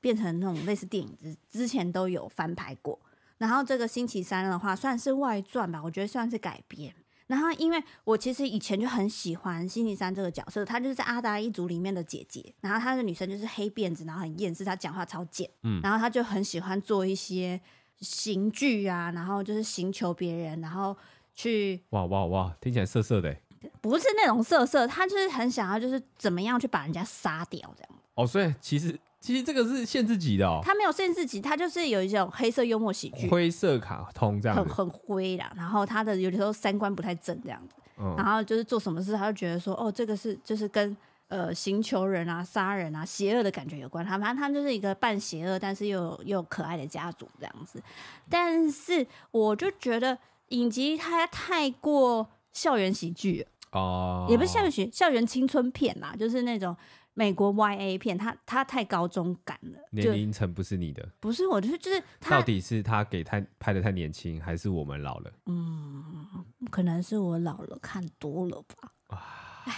[0.00, 2.96] 变成那种类似电影之之前都有翻拍过，
[3.38, 6.94] 然后这个《星期三》的话算是外传吧，我觉得算是改编。
[7.26, 12.54] 然后，因为我其实以前就很喜欢星期三这个角色，她就是在阿达一族里面的姐姐。
[12.60, 15.50] 然后她的女生就是黑辫子，然后很厌世，她讲话超贱。
[15.62, 17.60] 嗯，然后她就很喜欢做一些
[17.98, 20.96] 刑具啊，然后就是刑求别人，然后
[21.34, 23.36] 去哇哇哇，听起来色色的。
[23.80, 28.00] 不是那种色色，她就是很想要，就是怎么样去把人家杀掉这样。
[28.14, 28.98] 哦，所以其实。
[29.18, 35.50] 其实这个是限制级的哦，他没有限制级，他就是有一种黑色幽默喜剧，灰色卡通这样子，很很灰啦。
[35.56, 40.96] 然后他的有的时候三观不太正这样子，嗯、然后就是做什么事，他就觉得说，哦，这个是就是跟
[41.28, 44.04] 呃行求人啊、杀人啊、邪恶的感觉有关。
[44.04, 47.82] 他反正他就是一个半邪恶，但是又有又有可爱的家族这样子。
[48.28, 50.16] 但是我就觉得
[50.50, 56.76] 影集它太过校园喜剧哦，也不是校园喜校园青春片啦，就是那种。
[57.18, 65.32] 美国 YA 片，他他太高中感了，年龄层不是你的，不是，我就是就是，到底是他给太拍的太年轻，还是我们老了？
[65.46, 68.92] 嗯，可能是我老了，看多了吧。
[69.08, 69.72] 唉。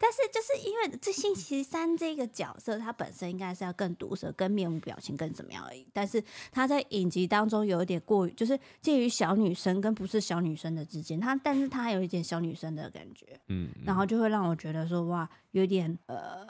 [0.00, 5.86] 但是就是因为这星期三这个角色，他本身应该是要更毒舌、更面无表情、更怎么样而已。
[5.94, 11.18] 但是他在影集当中有一点过于，就是介于小女生跟不是小女生的之间。
[11.18, 16.46] 他，但是他还有一点小女生的感觉，嗯，然后就会让我觉得说，哇，有点呃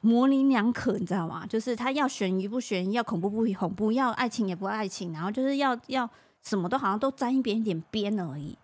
[0.00, 1.46] 模棱两可，你知道吗？
[1.46, 6.08] 就是他要悬疑不悬疑，要恐怖不恐怖，要爱情也不爱情，然后就是要要
[6.42, 8.56] 什么都好像都沾一点点边而已。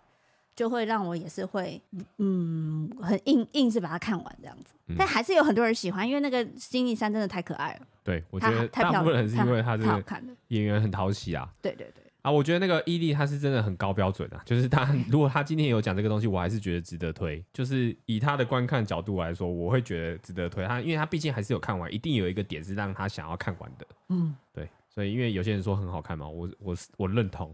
[0.55, 1.81] 就会让我也是会，
[2.19, 7.87] 嗯，很硬硬是把它看完这样子，嗯、但还是有很多人喜欢，因为那个星期三真的太可爱了。
[8.03, 10.03] 对，我觉得大部分人是因为他这个
[10.49, 11.51] 演员很讨喜啊。
[11.59, 12.03] 对对对。
[12.23, 17.43] 啊，我觉得那个伊利他是真的很高标准啊，就是他 如果他今天有讲这个东西，我还是觉得值得推。
[17.53, 23.85] 就是以他的观看角度来说，我会觉得值得推他，因为他毕竟还是有看完，一定有一个点是让他想要看完的。
[24.09, 27.53] 嗯，对，所以因为有些人说很好看嘛，我我我认同。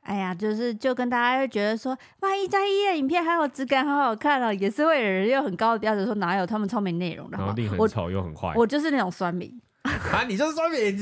[0.00, 8.52] 哎呀，就是就跟大家会觉得说，哇，一加一的影片还有质感，好好看哦，也是会有人用很高的标准说哪有他们超没内容的，然后很丑又很坏。
[8.56, 10.98] 我就是那种酸民 啊，你就是酸民，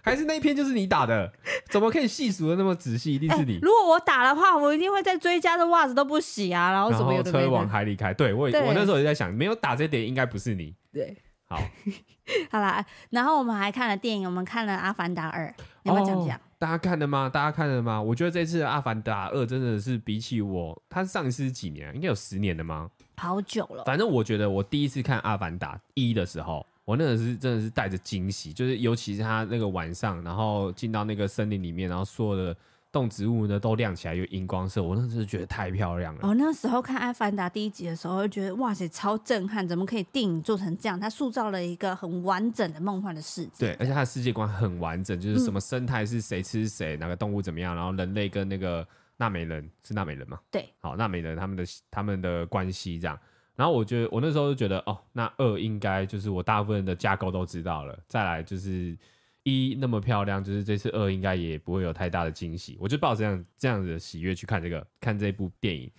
[0.00, 1.32] 还是那一篇就是你打的？
[1.70, 3.14] 怎么可以细数的那么仔细？
[3.14, 3.58] 一定是你。
[3.62, 7.22] 如果我打的话，我一定会在追加的袜子都不洗啊，然后什么。
[7.22, 10.74] 车往海里开，对我，对我那时候也在想，没有打这点应该不是你。
[10.92, 11.16] 对，
[11.48, 11.56] 好，
[12.50, 15.46] 好啦，然后我们还看了电影，我们看了《阿凡达二》，
[15.84, 16.40] 你要不要讲讲？
[16.58, 17.28] 大家看了吗？
[17.28, 18.00] 大家看了吗？
[18.02, 21.94] 我觉得这次《阿凡达二》真的是比起我，它上一次是几年？
[21.94, 22.90] 应该有十年了吗？
[23.16, 23.84] 好久了。
[23.84, 32.56] 反正我觉得我第一次看《阿凡达一》的时候，我那个是真的是带着惊喜，就是尤其是他那个晚上，然后进到那个森林里面，然后所有的。
[32.92, 36.20] 动植物呢都亮起来，有荧光色，我那时候觉得太漂亮了。
[36.28, 39.66] 哦，那时候看《阿凡达》第一集的时候，就觉得哇塞，超震撼！
[39.66, 41.00] 怎么可以电影做成这样？
[41.00, 43.50] 它塑造了一个很完整的梦幻的世界。
[43.60, 50.38] 对，而且它的世界观很完整，就是什么生态是谁吃谁，嗯、哪个动物怎么样，然后人类跟那个纳美人是纳美人吗？
[50.50, 53.18] 对，好，纳美人他们的他们的关系这样。
[53.56, 58.96] 然后我觉得我那时候就觉得哦，那二应该就是我大部分的架构都知道了，再来就是。
[59.44, 62.76] 一那么漂亮，就是这次二应该也不会有太大的惊喜。
[62.78, 65.90] 我就抱着这样这样子的喜悦去看这个看这部电影，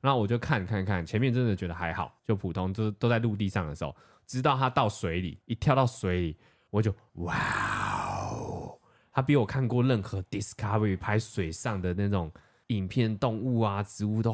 [0.00, 3.92] 然后我就看看看前面真的觉得还好，就普通，就是都在陆地上的时候，
[4.24, 6.36] 直到他到水里一跳到水里，
[6.70, 7.34] 我就哇
[8.30, 8.78] 哦，
[9.10, 12.30] 他比我看过任何 Discovery 拍水上的那种
[12.68, 14.32] 影片，动物啊植物都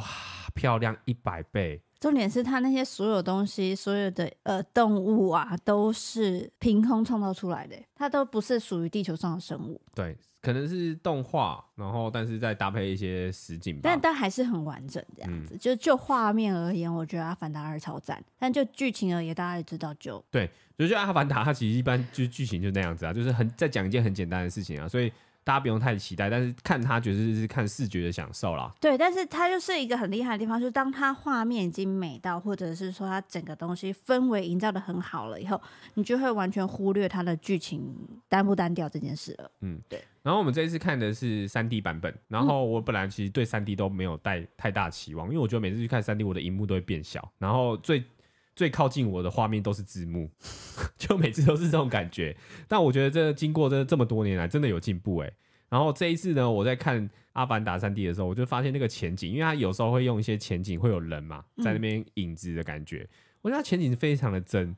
[0.54, 1.80] 漂亮一百倍。
[2.00, 9.80] 重点是他那些所有东西，所有的呃动物啊，都是凭空创造出来的，它都不是属于地球上的生物。
[9.94, 15.54] 对，可能是动画，然后但是再搭配一些实景吧，但但还是很完整这样子。
[15.54, 25.12] 嗯、就就画面而言，我觉得《阿凡达二》超赞，但就剧情而言，大家也知道就对，就就《阿凡达》它其实一般就剧情就那样子啊，就是很在讲一件很简单的事情啊，所以。
[25.48, 28.70] 大家不用太期待，但是看它绝对是看视觉的享受啦。
[28.78, 35.58] 对，但是它就是一个很厉害的地方，就是当它画面已经美到，或者是说它整个东西氛围营造的很好了以后，
[35.94, 37.82] 你就会完全忽略它的剧情
[38.28, 39.50] 单不单调这件事了。
[39.62, 40.04] 嗯，对。
[40.22, 48.04] 然后我们这一次看的是三 D 版本，然后我本来其实对三 D 都没有带太大期望，因为我觉得每次去看三 D，我的荧幕都会变小，然后最
[48.58, 50.28] 最靠近我的画面都是字幕，
[50.98, 52.36] 就每次都是这种感觉。
[52.66, 55.30] 但我觉得这经过这这么多年来，真的有进步哎。
[55.68, 63.08] 然后这一次呢，我在看《阿凡达》三 D 的时候，我就发现那个前景，因为它有时候会用一些前景会有人嘛，在那边影子的感觉，嗯、
[63.42, 64.74] 我觉得它前景非常的真。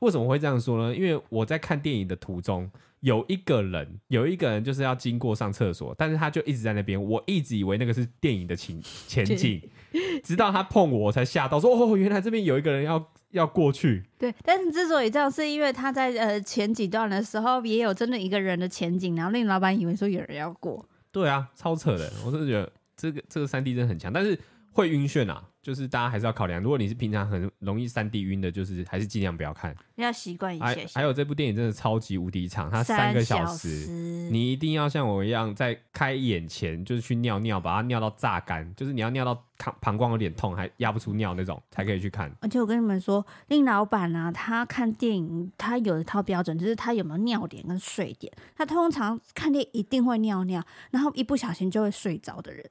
[0.00, 0.94] 为什么会这样说呢？
[0.94, 9.62] 因为我在看电影的途中，有一个人，有一个人就是要经过上厕所，但是他就一直在那边，我一直以为那个是电影的情前景，
[10.22, 13.10] 直到他碰我，我才吓到说，说哦，原来这边有一个人要。
[13.30, 20.84] 要过去，对，但是之所以这样，是因为他在呃前几段的时候也有真的一个人的前景，然后令老板以为说有人要过。
[21.12, 24.36] 对啊，超扯的，我真的觉得这个这个三 D 真的很强，但是
[24.72, 25.44] 会晕眩啊。
[25.62, 30.64] 就是大家还是要考量，如果你是平常很容易三 D 晕的，就是还是尽量不要看，要习惯一下。
[30.64, 33.86] 还还有这部电影真的超级无敌长，它三个小时，
[34.30, 42.34] 你一定要像我一样在开眼前就是去尿尿，把它尿到榨干，就是你要尿到膀膀胱有点痛还压不出尿那种才可以去看。
[42.40, 48.32] 而且我跟你们说，令老板啊，他看电影他有一套标准，就是他有没有尿点跟睡点。
[48.56, 52.64] 他通常看电影一定会尿尿，然后一不小心就会睡着的人。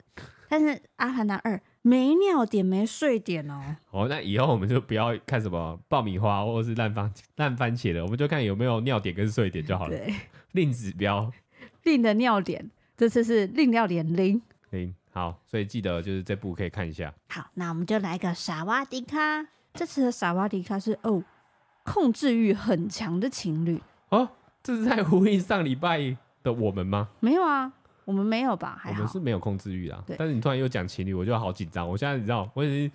[0.48, 3.76] 但是《阿凡达二》没尿点，没睡点哦。
[3.90, 9.96] 哦，那以后我们就不要看什么爆米花或者是烂番烂番茄了，我们就看有没有尿点跟睡点就好了。
[9.96, 10.14] 对，
[10.52, 11.30] 令指标，
[11.84, 14.94] 令的尿点，这次是令尿点零零。
[15.12, 17.12] 好，所以记得就是这部可以看一下。
[17.28, 19.16] 好，那我们就来个萨瓦迪卡。
[19.74, 21.24] 这次的萨瓦迪卡是哦，
[21.84, 24.28] 控制欲很强的情侣哦。
[24.62, 27.08] 这是在呼应上礼拜的我们吗？
[27.20, 27.72] 没有啊。
[28.10, 28.76] 我们没有吧？
[28.82, 30.02] 还好，我们是没有控制欲啊。
[30.04, 31.88] 对，但是你突然又讲情侣，我就好紧张。
[31.88, 32.92] 我现在你知道，我已经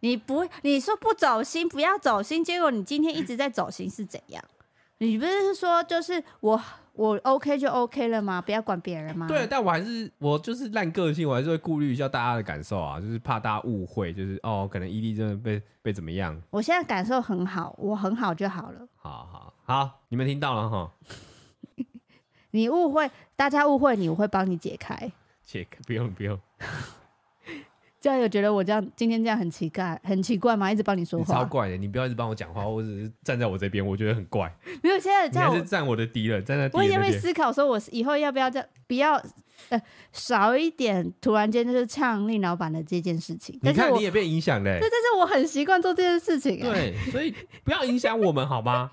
[0.00, 4.44] 你不你说不走心，不要走心，结果你今天一直在走心是怎样？
[4.98, 8.42] 你不是说就是我我 OK 就 OK 了吗？
[8.42, 9.26] 不要管别人吗？
[9.26, 16.38] 对，但我还是我就是烂个性，我还是会顾虑一下大家的感受啊，就是怕大家误会，就是哦，可能伊利真的被被怎么样？
[16.50, 18.86] 我现在感受很好，我很好就好了。
[18.96, 20.92] 好好好，你们听到了哈。
[22.52, 24.96] 你误会，大家误会你，我会帮你解开。
[25.44, 26.38] 解开，不用不用。
[28.00, 30.72] 这样有觉得我这样今天这样很奇怪，很奇怪吗？
[30.72, 31.76] 一直帮你说话，超怪的。
[31.76, 34.50] 你不要一直帮我讲话，我只是站在我这边，我觉得很怪。
[34.82, 36.86] 没有，现在这样你是站我的敌人，站在敌人。
[36.86, 39.22] 我也会思考说，我以后要不要这样，不要
[39.68, 39.82] 呃
[40.12, 43.58] 少一点，突然间就是呛令老板的这件事情。
[43.60, 44.78] 你看你也被影响嘞。
[44.80, 46.58] 对，但是我很习惯做这件事情。
[46.58, 48.90] 对，所以不要影响我们，好吗？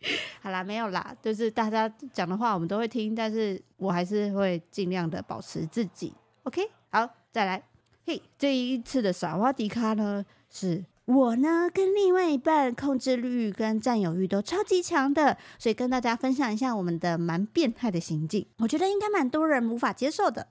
[0.40, 6.14] 好啦，没有啦，就是大家讲的话我们都会听，但是我还是会尽量的保持自己。
[6.44, 7.62] OK，好，再来。
[8.06, 20.46] 嘿，这一次的萨瓦迪卡呢，是我呢跟另外一半控制欲跟占有欲都超级强的，所以跟大家分享一下我们的蛮变态的行径，我觉得应该蛮多人无法接受的。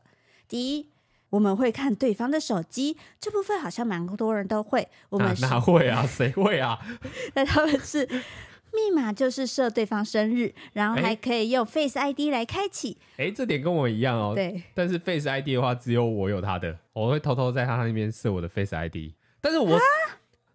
[0.47, 0.89] 第一，
[1.29, 4.87] 我们会看对方的手机，这部分好像蛮多人都会。
[5.09, 6.05] 我们哪会啊？
[6.05, 6.77] 谁会啊？
[7.33, 8.07] 那他们是。
[8.73, 12.97] 密码就是设对方生日，然后还可以用 Face ID 来开启。
[13.13, 14.33] 哎、欸，这点跟我一样哦。
[14.35, 19.13] 对，但是 Face ID 的话，只有我有他的，我会偷偷在他那边设我的 Face ID。
[19.41, 19.81] 但是我，啊、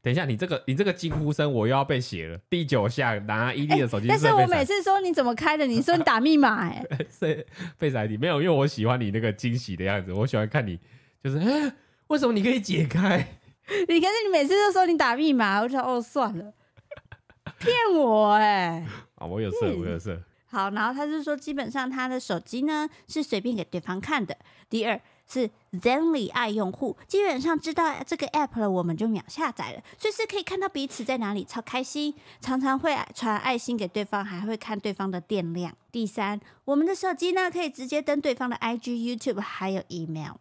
[0.02, 2.38] 等一下，你这个你这个惊呼声，我又要被写了。
[2.50, 7.44] 第九下拿伊利的手机、欸，但是我每次说你怎么开的，你说你打密码、欸， 哎
[7.78, 10.78] ，Face ID 没有，因为我喜欢你那个惊喜的样子，我喜欢看你，
[11.22, 11.38] 就是
[12.08, 13.26] 为什么你可以解开？
[13.88, 16.52] 你可是你每次都说你打密码，我就说哦算了。
[17.62, 18.86] 骗我哎、欸！
[19.16, 20.20] 啊，我有色，我有色。
[20.50, 24.36] 好，然后他就说，基本上他的手机呢是随便给对方看的。
[24.68, 32.14] 第二是 Zenly 爱用户，基本上知道这个 app 了，我们就秒下载了，随时可以看到彼此在哪里，超开心。
[32.40, 35.74] 常常会传爱心给对方，还会看对方的电量。
[35.90, 40.34] 第三，我们的手机呢可以直接登对方的 IG、YouTube 还有 email。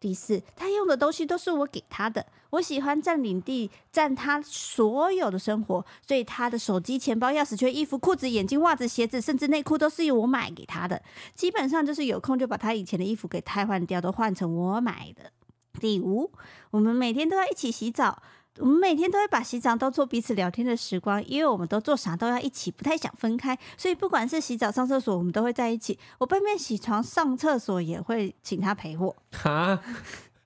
[0.00, 2.24] 第四，他用的东西都是我给他的。
[2.48, 11.02] 我喜欢占领地，占他所有的生活，所以他的手机、钱包、钥匙圈、衣服、裤子、眼镜、袜子、鞋子，甚至内裤都是由我买给他的。
[11.34, 15.30] 基本上就是有空就把他以前的衣服给汰换掉，都换成我买的。
[15.78, 16.32] 第五，
[16.70, 18.22] 我们每天都要一起洗澡。
[18.58, 25.98] 我们每天都会把洗澡当做彼此聊天的时光，因为我们都做啥都要一起，不太想分开，所以不管是洗澡、上厕所，我们都会在一起。
[26.18, 29.16] 我背面洗床、上厕所也会请他陪我。
[29.32, 29.80] 哈，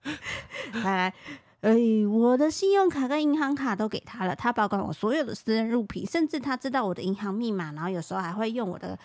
[0.84, 1.14] 来来，
[1.62, 1.74] 哎，
[2.06, 8.98] 我的信用卡跟银行卡都给他了，他保管我所有的私人物品，甚至他知道我的银行密码，然后有时候还会用我的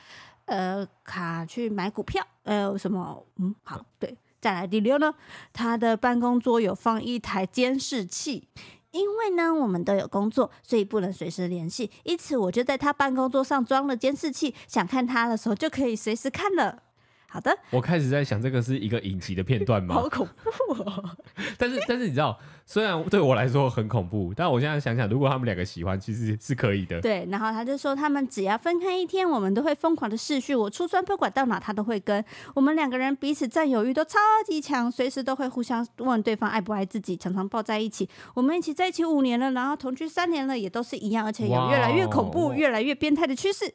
[0.45, 5.15] 呃卡去买股票，呃什么，嗯，好，对，再来第六呢，
[5.53, 8.49] 他的办公桌有放一台监视器。
[8.91, 11.91] 因为呢，我们都有工作，所以不能随时联系。
[12.03, 16.83] 因此，我就在他办公桌上装了监视器，想看他的时候就可以随时看了。
[17.31, 19.93] 好的，我开始在想，这个是一个影集的片段吗？
[19.93, 21.15] 好恐怖哦！
[21.59, 26.99] 但 是但是你知道，虽然对我来说很恐怖，但我现在想想，如果他们两个喜欢，其实是可以的。
[27.01, 30.57] 对，然后他就说，他们只要分开一天，我们都会疯狂的视讯。
[30.57, 32.25] 我出专不管到哪，他都会跟。
[32.55, 38.09] 我们两个人彼此占有欲都超级强，随时都会互相问对方爱不爱自己，常常抱在一起。
[38.33, 43.71] 我们一起在一起五年了，然后同居三年了，也都是一样，而且有越来越恐怖、越来越变态的趋势。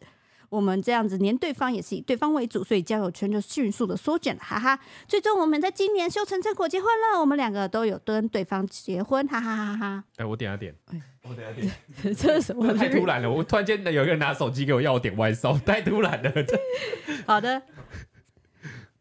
[0.55, 4.79] 我们这样子连对方也是以对方为主，所以交友圈就迅速的缩减了，哈哈。
[5.09, 10.05] 最终我们在今年修成正果结婚了，我们两个都有跟对方结婚，哈哈哈哈。
[10.17, 11.73] 哎，我点下点，哎，我点下点，
[12.15, 12.73] 这是什么？
[12.75, 16.33] 太突然了，我突然间有一个人拿手机给我要我点外送，太突然了。
[17.27, 17.63] 好的，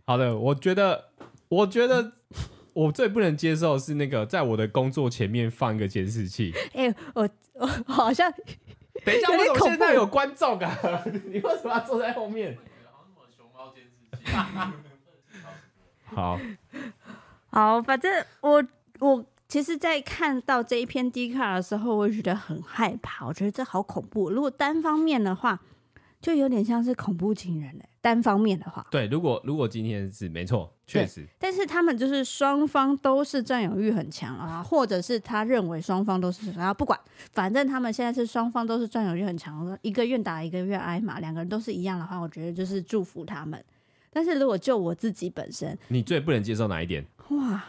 [0.05, 1.09] 好的，我觉得，
[1.49, 2.13] 我觉得
[2.73, 6.51] 我最不能接受是那个在我的工作前面放一个监视器。
[6.73, 8.33] 哎，我我好像。
[9.05, 11.03] 等一下，为什么现在有观众啊？
[11.25, 12.57] 你为什么要坐在后面？
[16.05, 16.39] 好，
[17.49, 18.63] 好，反正我
[18.99, 23.25] 我其实，在看到这一篇 D 卡的时候，我觉得很害怕。
[23.25, 24.29] 我觉得这好恐怖。
[24.29, 25.59] 如果单方面的话，
[26.23, 27.85] 就有点像是恐怖情人嘞。
[28.01, 36.99] 单方面的话，对，如果如果今天是没错，确实，但是他们就是双方都是占有欲很强啊，或者是他认为双方都是，然后不管，
[37.31, 43.63] 反正他们现在是双方都是占有欲很强，一个愿打一个愿挨嘛，两个人都是一样的话，我觉得就是祝福他们。
[44.11, 47.05] 但是如果就我自己本身，你最不能接受哪一点？
[47.29, 47.63] 哇，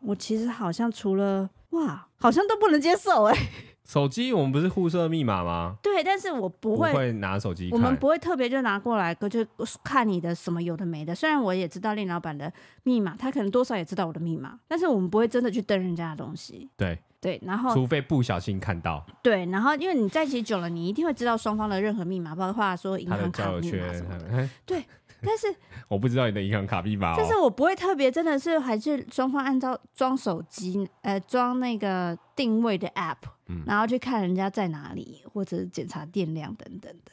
[0.00, 3.48] 我其实好像除了哇，好像都不能接受哎、欸。
[3.90, 5.74] 手机我们不是互设密码吗？
[5.82, 9.44] 对，但是我不会，拿手机，我们不会特别就拿过来，就
[9.82, 11.12] 看你的什么有的没的。
[11.12, 12.52] 虽然我也知道令老板的
[12.84, 16.70] 密码，他可能多少也知道我的密码，但是我们不会真的去登人家的东西。
[16.76, 19.04] 对对，然后除非不小心看到。
[19.24, 24.48] 对，然后因为你在一起久了，你一定会知道双方的任何密码，包括说银行卡密码什么的。
[24.64, 24.84] 对。
[25.22, 25.46] 但是
[25.88, 33.16] 我不知道你的银行卡密码，但是我不会特别，真的是还是双方按照装手机，呃，装那个定位的 app，
[33.46, 37.12] 嗯，然后去看人家在哪里，或者是检查电量等等的。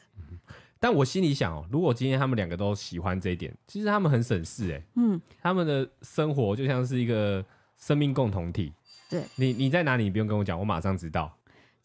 [0.80, 7.44] 但我心里想哦，如果今天他们两个都喜欢这一点，其实他们很省事哎，嗯，他们的生活就像是一个
[7.76, 8.72] 生命共同体。
[9.10, 10.04] 对，你你在哪里？
[10.04, 11.34] 你不用跟我讲，我马上知道。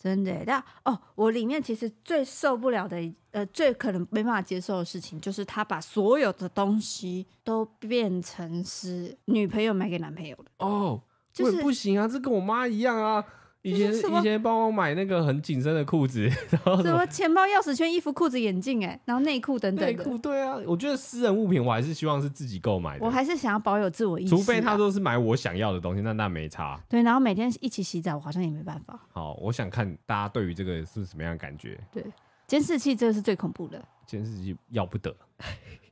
[0.04, 2.98] 真的，但哦，我里面其实最受不了的，
[3.32, 10.52] 呃，最可能没办法接受的事情，就是他把所有的东西都变成是女朋友买给男朋友的。
[10.58, 11.02] 哦，
[11.32, 13.24] 就是不行啊，这跟我妈一样啊。
[13.64, 23.06] 以前以前帮我买那个很紧身的裤子， 然后什么，钱包、钥匙圈、衣服、裤子、眼镜，哎，然后内裤等等内裤，对啊，我觉得私人物品我还是希望是自己购买的。
[23.06, 26.78] 我还是想要保有自我意识，除非他都是买我想要的东西，那那没差。
[26.90, 29.00] 对，然后每天一起洗澡，我好像也没办法。
[29.14, 31.80] 好，我想看大家对于这个是什么样的感觉。
[31.90, 32.04] 对，
[32.46, 35.16] 监视器这个是最恐怖的，监视器要不得。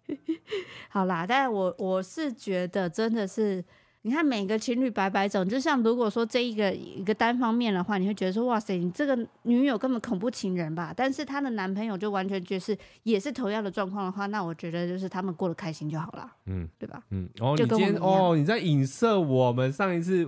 [0.89, 3.63] 好啦，但我我是觉得真的是。
[4.03, 10.91] 你看每个情侣百百种，就像如果说这一个一个单方面的话，你会觉得说哇塞，你这个女友根本恐怖情人吧？
[10.95, 17.03] 但是她的男朋友就完全就是也是同样的状况的话，那我觉得就是他们过得开心就好了，嗯，对吧？
[17.11, 20.25] 嗯，哦，你今天哦，你在影射我们上一次，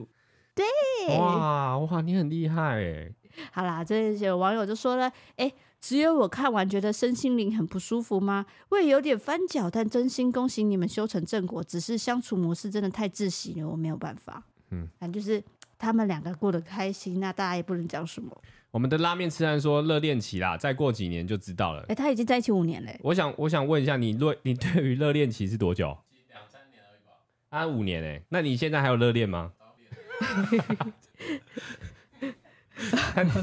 [0.54, 3.12] 对，哇哇，你很厉害哎。
[3.52, 5.52] 好啦，这些网友就说了，哎。
[5.84, 8.46] 只有我看完觉得身心灵很不舒服吗？
[8.70, 11.62] 我也有点翻脚，但真心恭喜你们修成正果。
[11.62, 14.42] 只是相处模式真的太窒息了，我没有办法。
[14.72, 15.44] 嗯，反正就是
[15.78, 18.42] 他们两个过得开心，那大家也不能讲什么。
[18.72, 21.82] 我们的拉面吃饭说热恋期啦，再过几年就知道了。
[21.82, 22.98] 哎、欸，他已经在一起五年嘞。
[23.04, 25.98] 我想，我想问一下你，热你对于热恋期是多久？
[26.30, 27.12] 两三年而已吧。
[27.50, 29.52] 啊，五年哎，那你现在还有热恋吗？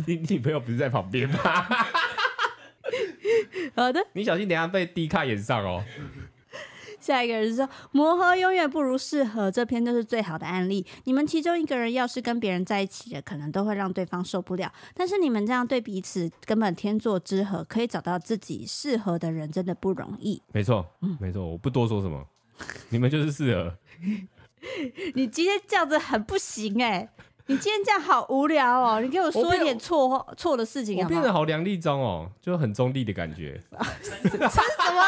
[0.07, 1.39] 你 女朋友不是在旁边吗？
[3.75, 5.83] 好的，你小心等下被低卡眼上哦。
[7.01, 10.85] 下一个人说，磨合永远不如适合，这篇就是最好的案例。
[11.05, 14.71] 你们其中一个人要是跟别人在一起了，可能都会让对方受不了。
[14.95, 20.43] 但是你们这样对彼此根本天作之合，可以找到自己适合的人，真的不容易。
[20.53, 22.23] 没错，嗯，没错，我不多说什么，
[22.91, 23.75] 你们就是适合。
[25.15, 27.09] 你今天这样子很不行哎、欸。
[27.51, 29.01] 你今天这样好无聊哦！
[29.01, 33.61] 你给我说一点错话错的事情好好，我变得好梁立忠哦，就很中立的感觉。
[34.23, 35.03] 这是什么？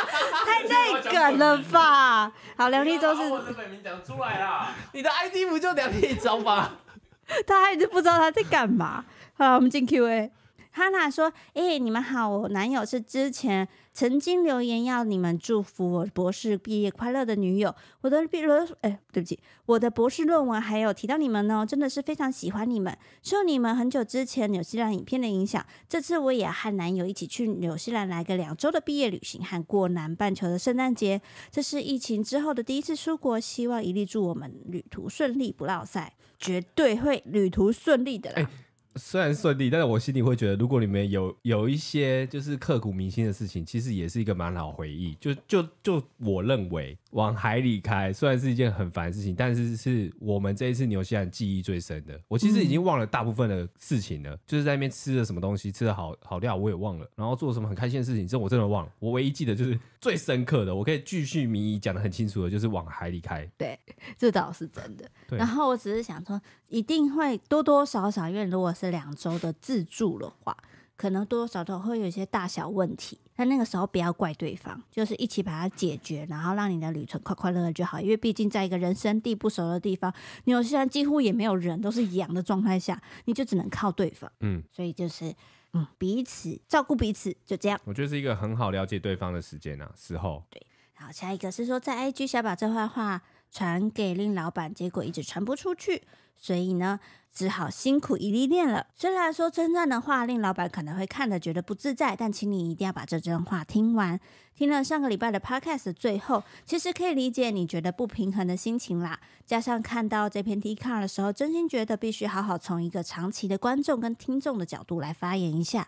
[0.44, 2.32] 太内梗了吧？
[2.56, 3.30] 好，梁立忠是。
[3.30, 4.74] 我的本名讲出来啦！
[4.92, 6.70] 你的 ID 不就梁立忠吗？
[7.46, 9.04] 他还是不知道他在干嘛。
[9.38, 10.32] 好，我们进 Q&A。
[10.72, 17.74] 哈娜说：“哎、欸，你们好，我男友是之前曾经留言要你们祝福我博士毕业快乐的女友。
[18.00, 22.96] 我的毕论，哎，对不起，我的博士论文还有提到你们呢，真的是非常喜欢你们。
[23.22, 31.20] 受你们很久之前纽西兰影片的影响，这次我也和男友一起去纽西兰来个两周的毕业旅行和过南半球的圣诞节。
[31.50, 38.50] 这是疫情之后的第一次出国，希望一力祝我们旅途顺利，不落赛，绝对会旅途顺利的啦。
[38.96, 45.14] 虽然顺利，但是我心里会觉得，如果里面有有一些就是刻骨铭心的事情，其实也是一个蛮好回忆。
[45.20, 52.18] 就就就我认为，往海里开虽然是一件很烦的事情，但是是我们这一次纽西兰记忆最深的。
[52.28, 58.92] 我其实已经忘了大部分的事情了，嗯、就是在那边吃了什么东西，吃的好好料我也忘了，然后做什么很开心的事情，这我真的忘了。
[58.98, 63.48] 我唯一记得就是最深刻的，我可以继续迷疑讲的很清楚的，就是往海里开。
[63.56, 63.78] 对，
[64.18, 65.10] 这倒是真的。
[65.30, 70.56] 然后我只是想说，一定会多多少少，因为如果是两周的自助的话，
[70.96, 73.18] 可能多多少少会有一些大小问题。
[73.34, 77.98] 但那个时候不要怪对方，就是一起把它解决，然后让你的旅程快快乐乐就好。
[77.98, 80.12] 因为毕竟在一个人生地不熟的地方，
[80.44, 84.30] 你有些人几乎也没有人，都是羊的状态下，你就只能靠对方。
[84.40, 85.34] 嗯，所以就是
[85.72, 87.80] 嗯，彼此照顾彼此，就这样。
[87.84, 90.44] 我觉得是一个很好了解对方的时间啊，时候。
[90.50, 90.64] 对，
[90.98, 93.22] 然后下一个是说，在 IG 小宝这番话
[93.52, 96.02] 传给令老板，结果一直传不出去。
[96.36, 96.98] 所以呢，
[97.32, 98.86] 只好辛苦一历练了。
[98.96, 104.18] 虽然说称赞的话令老板可能会看得觉得不自在，但请你一定要把这段话听完。
[104.56, 109.20] 听了上个礼拜的 podcast 最后，其实可以理解你觉得不平衡的心情啦。
[109.46, 115.86] 加上看到这篇 Dcard 的时候，真心觉得必须好好从一个长期的观众跟听众的角度来发言一下。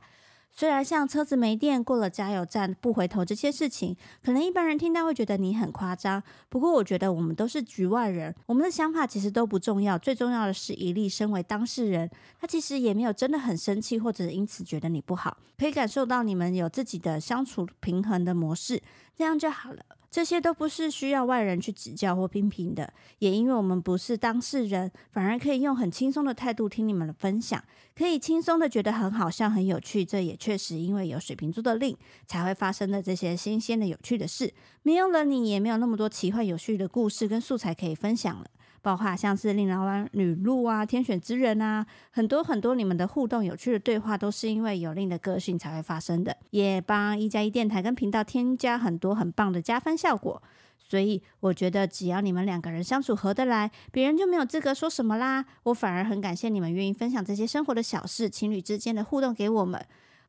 [0.56, 6.22] 虽然像车子没电、过了加油站不回头这些事情，可能一般人听到会觉得你很夸张。
[6.48, 9.98] 不过我觉得我们都是局外人，我们的想法其实都不重要。
[9.98, 12.08] 最重要的是，一力身为当事人，
[12.40, 18.80] 他其实也没有真的很生气，或者因此觉得你不好，可以感受到你们有自己的相处平衡的模式，
[19.16, 19.84] 这样就好了。
[20.14, 27.60] 这些都不是需要外人去指教或批评的，也因为我们不是当事人，反而可以用很轻松的态度听你们的分享，
[27.96, 30.04] 可以轻松的觉得很好笑、很有趣。
[30.04, 31.96] 这也确实因为有水瓶座的令
[32.28, 34.54] 才会发生的这些新鲜的有趣的事，
[34.84, 38.46] 没有了你，也没有那么多奇幻有趣的故事跟素材可以分享了。
[38.84, 50.42] 包括像是令老板语录啊、天选之人啊，很多很多你们的互动有趣的对话，都是因为有令的个性才会发生的，也帮一加一电台跟频道添加很多很棒的加分效果。
[50.86, 55.46] 所以我觉得只要你们两个人相处合得来，别人就没有资格说什么啦。
[55.62, 59.82] 我反而很感谢你们愿意分享这些生活的小事、情侣之间的互动给我们。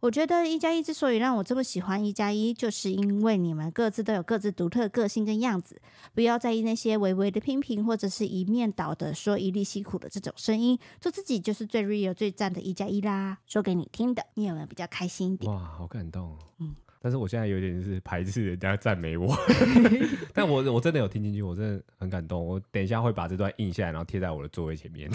[0.06, 5.82] 我觉得一加一之所以让我这么喜欢一加一，就是因为你们各自都有各自独特的个性跟样子。
[6.14, 10.78] 不要在意那些微微的批评，或者是一面倒的说一粒辛苦的这种声音。
[11.02, 13.40] 做自己就是最 real、最赞的一加一啦！
[13.48, 15.52] 说给你听的，你有没有比较开心一点？
[15.52, 16.38] 哇，好感动。
[16.60, 16.76] 嗯。
[17.06, 19.32] 但是我现在有点是排斥人家赞美我，
[20.34, 22.44] 但我我真的有听进去，我真的很感动。
[22.44, 25.08] 我等一下会把这段印下来，然后贴在我的座位前面。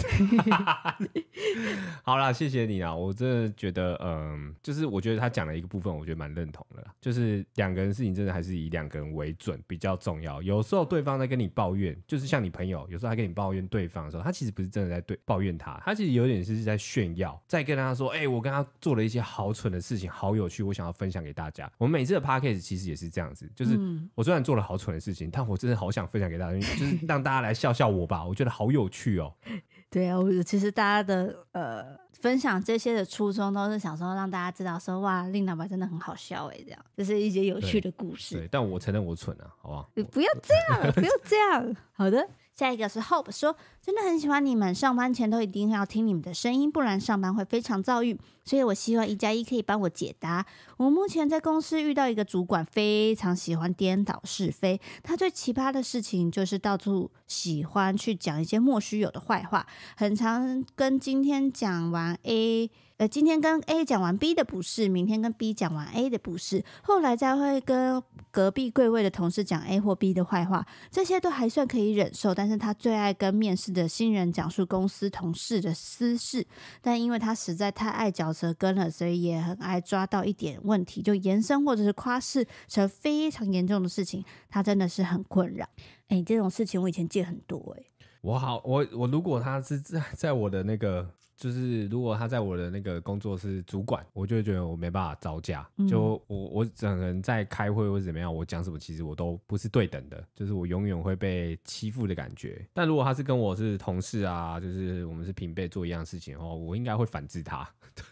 [2.01, 2.95] 好啦，谢谢你啊！
[2.95, 6.93] 我真的觉得，嗯，就是我觉得他讲了一个部分，我觉得蛮认同的啦。
[7.01, 10.41] 就是两个人事情，真的还是以两个人为准比较重要。
[10.41, 23.75] 有时候对方在跟你抱怨，就是像你朋友，有时候他跟你抱怨对方的时候，他其实不是真的在对抱怨他，他其实有点是在炫耀，在跟他说：“哎、欸，我跟他做了一些好蠢的事情，好有趣，我想要分享给大家。”我们每次的 podcast 其实也是这样子，就是
[24.13, 29.33] 我虽然做了好蠢的事情，嗯、但我真的好想分享给大家，就是 让大家来笑笑我吧，我觉得好有趣哦。
[29.89, 38.35] 对啊，我其实大家的呃分享这些的初衷都是想说让大家知道说哇，令老板真的很好笑哎，这样就是一些有趣的故事。
[38.35, 39.89] 对，对，但我承认我蠢啊，好不好？
[39.95, 41.75] 你不要这样，不要这样。
[41.93, 42.29] 好的。
[42.53, 48.15] 下一个是 Hope 说，真的很喜欢你们，上班前都一定要听你们的声音，不然上班会非常躁郁。
[48.43, 50.45] 所以我希望一加一可以帮我解答。
[50.77, 54.79] 我目前在公司遇到一个主管，非常喜欢颠倒是非。
[55.03, 59.65] 他最奇葩的事情就是到处喜欢去讲一些莫须有的坏话，
[59.95, 62.69] 很常跟今天讲完 A。
[62.97, 72.35] 呃，今天跟 A 讲完 B 的不是，明天跟 B 讲完 A 的不是，后来再会跟隔壁柜位的同事讲 A 或 B 的坏话，这些都还算可以忍受。
[72.35, 76.45] 但是他最爱跟面试的新人讲述公司同事的私事，
[76.79, 85.67] 但因为他实在太爱讲舌根了，所以也很爱抓到一点问题就延伸或者是夸饰成非常严重的事情，他真的是很困扰。
[86.07, 87.83] 哎，这种事情我以前见很多哎。
[88.21, 91.09] 我好，我我如果他是在在我的那个。
[91.37, 95.67] 就是如果他在我的那个工作是主管，我就会觉得我没办法招架。
[95.77, 102.63] 嗯、就我我整个人在开会或者怎么样，我讲什么其实我都不是对等的，就是我永远会被欺负的感觉。
[102.73, 107.67] 但如果他是跟我是同事啊，就是我们是平辈做一样事情的话，我应该会反制他。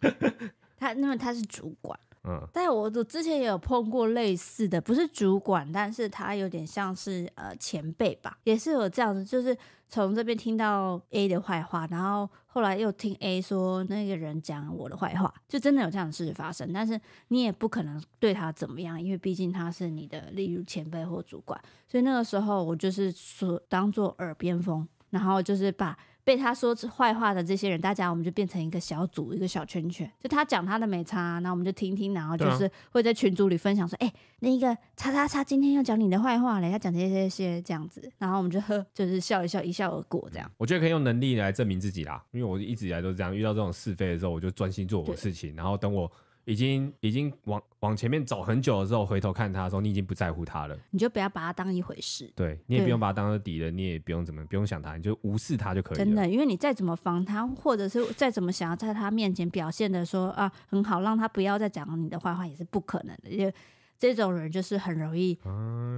[0.78, 1.98] 他因为他是主管。
[2.24, 9.56] 嗯，但我我之前也有碰过类似的，不是主管，但是他有点像是呃前辈吧，也是有这样子，就是
[9.88, 16.70] 从这边听到 A 的坏话，然后后来又听 A 说那个人讲我的坏话，就真的有这样的事发生。
[16.72, 25.96] 但是你也不可能对他怎么样，因为毕竟他是你的，例如前辈或主管，所以那个时候我就是说当做耳边风，然后就是把。
[26.28, 30.06] 被他说坏话的这些人，大家我们就变成一个小组，一个小圈圈。
[30.20, 40.50] 就他讲他的没差，然后我们就听听，然后就是会在群组里分享说：“哎、啊欸，那个叉叉叉今天又讲你的坏话了，他讲这些这些这样子。”然后我们就呵，就是笑一笑，一笑而过这样。
[40.58, 46.12] 我觉得可以用能力来证明自己啦，因为我一直以来都是这样，遇到这种是非的时候，我就专心做我的事情，然后等我。
[46.48, 50.74] 已经已经往往前面走很久的时候，回头看他的时候，你已经不在乎他了。
[50.92, 52.32] 你就不要把他当一回事。
[52.34, 56.04] 对，你也不用把他当做敌人，你也不用怎么不用想他，你就无视他就可以了。
[56.06, 63.52] 真的，因为你再怎么防他，或者是再怎么想要在他面前表现的说啊很好，让他不要再讲你的坏话，也是不可能的。
[63.98, 65.36] 这种人就是很容易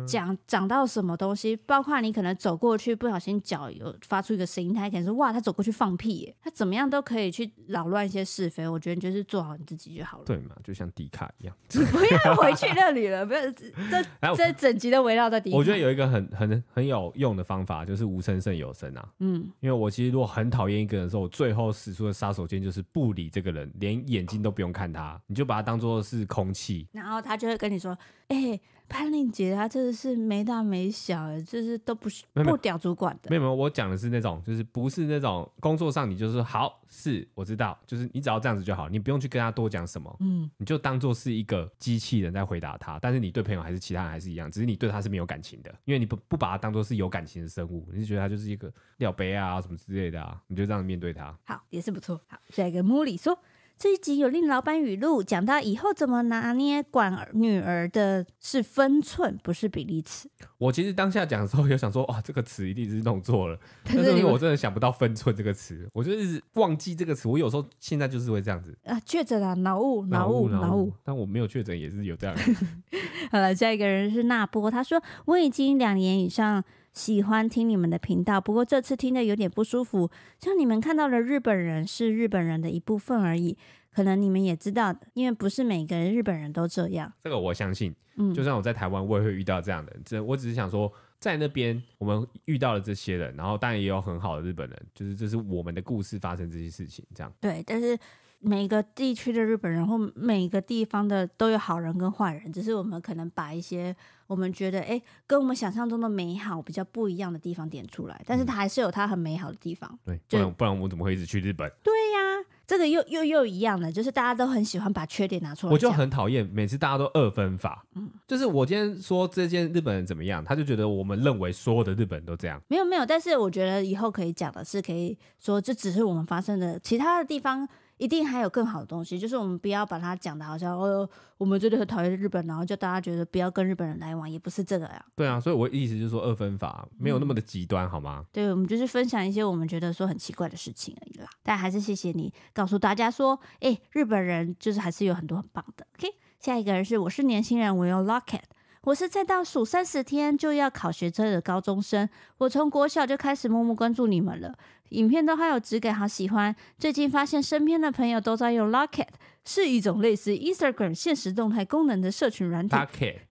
[0.07, 8.67] 讲讲到什么东西，包括你可能走过去不小心脚有发出一个声音，他可能说哇，他走过去放屁耶，他怎么样都可以去扰乱一些是非。
[8.67, 10.25] 我觉得你就是做好你自己就好了。
[10.25, 15.57] 对嘛，就像迪卡一样，你不要回去那里了，不要这这整集都围绕在迪卡。
[15.57, 19.09] 我觉得有一个很很很有用的方法，就是无声胜有声啊。
[19.19, 27.90] 嗯，因为我其实如果很讨厌一个人的时候，我最后使出的杀手锏就是不理这个人，连眼睛都不用看他，你就把他当做是空气，然后他就会跟你说。
[28.29, 33.31] 哎、欸，潘玲姐她真的是没大没小，就是都不是不屌主管的。
[33.31, 42.99] 没有没有，我讲的是那种，就是不是那种工作上，你就是说好是，我知道，就是你只要这样子就好，你不用去跟他多讲什么，嗯，你就当做是一个机器人在回答他。
[43.01, 51.37] 但是你对朋友还是其他人还是一样，只是你对他是没有感情的，因为你不不把他当做是有感情的生物，你就觉得他就是一个料杯啊什么之类的啊，你就这样面对他。
[51.45, 52.21] 好，也是不错。
[52.27, 53.39] 好，下一个茉莉说。
[53.81, 60.29] 这一集有令老板语录，讲到以后怎么拿捏管女儿的是分寸，不是比例尺。
[60.59, 63.59] 我其实当下讲的时候，有想说，哇，这个词一定是弄错了。
[63.83, 67.27] 但是因为我真的想不到分寸这个词，我就一直忘记这个词。
[67.27, 70.93] 我有时候现在就是会这样子啊，确诊了，脑雾，脑雾，脑雾。
[71.03, 72.37] 但我没有确诊，也是有这样。
[73.33, 76.63] 好了，下一个人是纳波，他说我已经两年以上。
[76.93, 80.11] 喜欢听你们的频道，不过这次听的有点不舒服。
[80.39, 83.57] 像你们看到的日本人是日本人的一部分而已，
[83.93, 87.13] 可能你们也知道的，因为不是每个日本人都这样。
[87.23, 89.97] 这个我相信，嗯，就算我在台湾，我也会遇到这样的。
[90.05, 97.33] 这我只是想说，在那边我们遇到了这些人，然后当然也有很好的日本人，就是这是我们的故事发生这些事情，这样。
[97.41, 97.99] 对，但是。
[98.43, 103.95] 每个地区的日本人或每个地方的都有好人跟坏人，只是我们可能把一些
[104.31, 109.99] 我们觉得哎跟我们想象中的美好比较不一样的地方点出来，但是它还是有它很美好的地方。
[110.05, 111.69] 对，不然不然我们怎么会一直去日本？
[111.83, 115.73] 对呀、啊，这个又又又一样的，就是大家都很喜欢把缺点拿出来。
[115.73, 122.63] 我就很讨厌每次大家都二分法，嗯，就是我今天说这件日本人怎么样，他就觉得我们认为所有的日本人都这样。
[122.69, 127.69] 没有没有，但是我觉得以后可以讲的是，可以说这只是我们发生的其他的地方。
[128.01, 135.05] 一定还有更好的东西，就是我们不要把它讲的好像哦，我们真的很讨厌日本，然后就大家觉得不要跟日本人来往，也不是这个呀。
[135.15, 138.25] 对啊，所以我的意思就是说二分法没有那么的极端，嗯、好吗？
[138.33, 141.29] 对，我们就是分享一些我们觉得说很奇怪的事情而已啦。
[141.43, 145.87] 但还是谢谢你告诉大家说，哎，日本人就是还是有很多很棒的。
[145.99, 146.09] OK，
[146.41, 148.41] 下一个人是我是年轻人，我用 Locket。
[148.83, 152.09] 我是在倒数三十天就要考学车的高中生，
[152.39, 154.55] 我从国小就开始默默关注你们了，
[154.89, 156.57] 影片都还有质感，好喜欢。
[156.79, 159.09] 最近发现身边的朋友都在用 Locket，
[159.45, 162.75] 是一种类似 Instagram 现实动态功能的社群软体。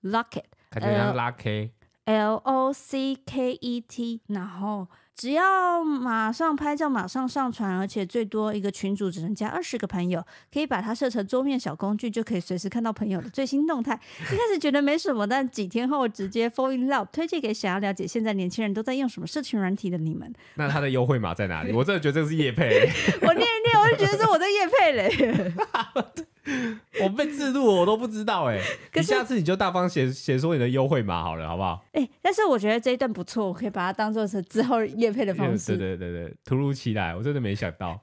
[0.03, 4.87] Locket，Locket，L O C K E T，然后。
[5.19, 13.99] 只要马上拍照，马上上传，而且最多一个群主只能加二十个朋友，可以把它设成桌面小工具，就可以随时看到朋友的最新动态。
[14.17, 20.33] 一开始觉得没什么，但几天后直接 fall in love，推荐给想要了解现在年轻人都在用什么社群软体的你们。
[20.55, 21.73] 那它的优惠码在哪里？
[21.73, 22.89] 我真的觉得这是叶配。
[23.21, 25.53] 我念一念，我就觉得说我在叶配嘞。
[27.03, 28.59] 我被制度，我都不知道哎。
[28.91, 31.83] 可是下次你就大方写写说你的优惠码好了，好不好？
[31.93, 35.75] 哎、欸，但是我觉得这一段不错，我可以把它当做是之后夜配的方式。
[35.77, 37.99] 对对对对，突如其来，我真的没想到。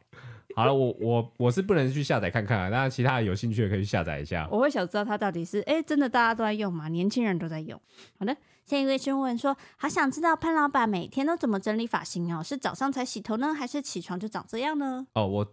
[0.55, 4.49] 好了，我我我是不能去下载看看啊，那其他有兴趣的可以去下载一下。
[4.51, 6.89] 我会想知道它到底是哎、欸，真的大家都在用吗？
[6.89, 7.79] 年轻人都在用。
[8.19, 8.35] 好的，
[8.65, 12.43] 下一位询问说，好想知道潘老板每天都怎么整理发型哦？
[12.43, 15.07] 是早上才洗头呢，还是起床就长这样呢？
[15.13, 15.47] 哦，我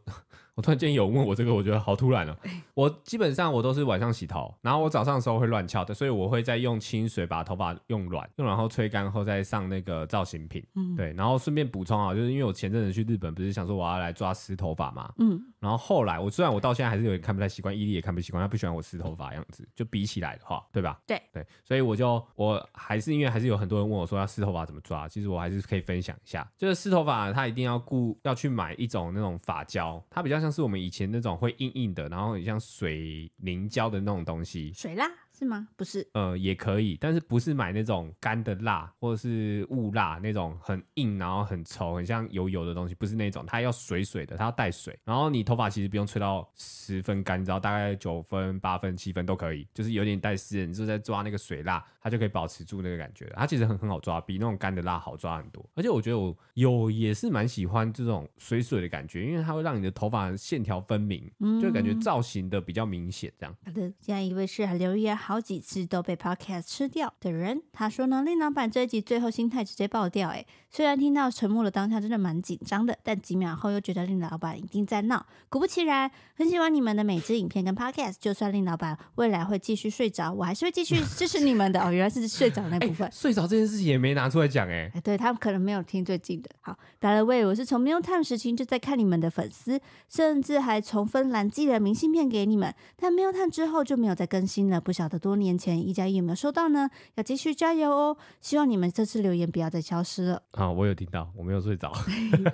[0.56, 2.38] 我突然间有问我这个，我觉得好突然哦。
[2.76, 10.64] 我基本上我都是晚上洗头，然后我早上的时候会乱翘的，所以我会再用清水把头发用软，用然后吹干后再上那个造型品。
[10.76, 15.12] 嗯，对，然后顺便补充啊，就是因为我前阵子去日本，不是想说我要来抓湿头发嘛。
[15.18, 20.99] 嗯，然后后来我虽然我到现在还是有点看不太习惯，伊利也看不习惯，他不喜欢我湿头发样子，就比起来的话，对吧？
[21.08, 35.10] 对对，所以我就我还是因为还是有很多人问我说要湿头发怎么抓，其实我还是可以分享一下，就是湿头发它一定要顾要去买一种那种发胶，它比较像是我们以前那种会硬硬的，然后很像水凝胶的那种东西，水蜡。
[35.44, 35.68] 是吗？
[35.76, 44.98] 不是，呃，也可以，但是不是买那种干的蜡或者是雾蜡那种很硬，然后很稠，很像油油的东西，不是那种，它要水水的，它要带水。
[45.04, 53.30] 然后你头发其实不用吹到十分干，你知道大概九分、八分、七分都可以，就是有点带湿，你就在抓那个水蜡，它就可以保持住那个感觉。
[53.36, 55.64] 它其实很很好抓，比那种干的蜡好抓很多。
[55.76, 61.30] 而且我觉得我有也是蛮喜欢这种水水的感觉，因为它会让你的头发线条分明，
[61.62, 63.30] 就感觉造型的比较明显。
[63.38, 63.56] 这样。
[63.66, 65.14] 好的，下一位是刘月。
[65.14, 75.26] 好几次都被 Podcast 吃掉的人，他说呢，令老板这一集最后心态直接爆掉，哎，虽然听到沉默的当下真的蛮紧张的，但几秒后又觉得令老板一定在闹。
[75.50, 81.80] 果不其然，很喜欢你们的每支影片跟 Podcast，就算令老板未来会继续睡着，我还是会继续支持你们的。
[81.84, 86.50] 哦，原来是睡着那部分，睡着这件事情也没拿出来讲，哎，对他们可能没有听最近的。
[86.62, 89.80] 好，By the way，我是从 Mealtime 时期就在看你们的粉丝，
[90.10, 95.80] 甚至还从芬兰寄了明信片给你们，但 Mealtime 之后就没有再更新了，不晓得多年前。
[95.86, 96.89] 一加一有没有收到呢？
[97.16, 98.18] 要继续加油哦！
[98.41, 100.41] 希望你们这次留言不要再消失了。
[100.51, 101.91] 啊，我有听到，我没有睡着。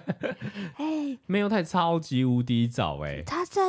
[0.78, 3.22] 哎， 没有太超级无敌早哎。
[3.26, 3.62] 他在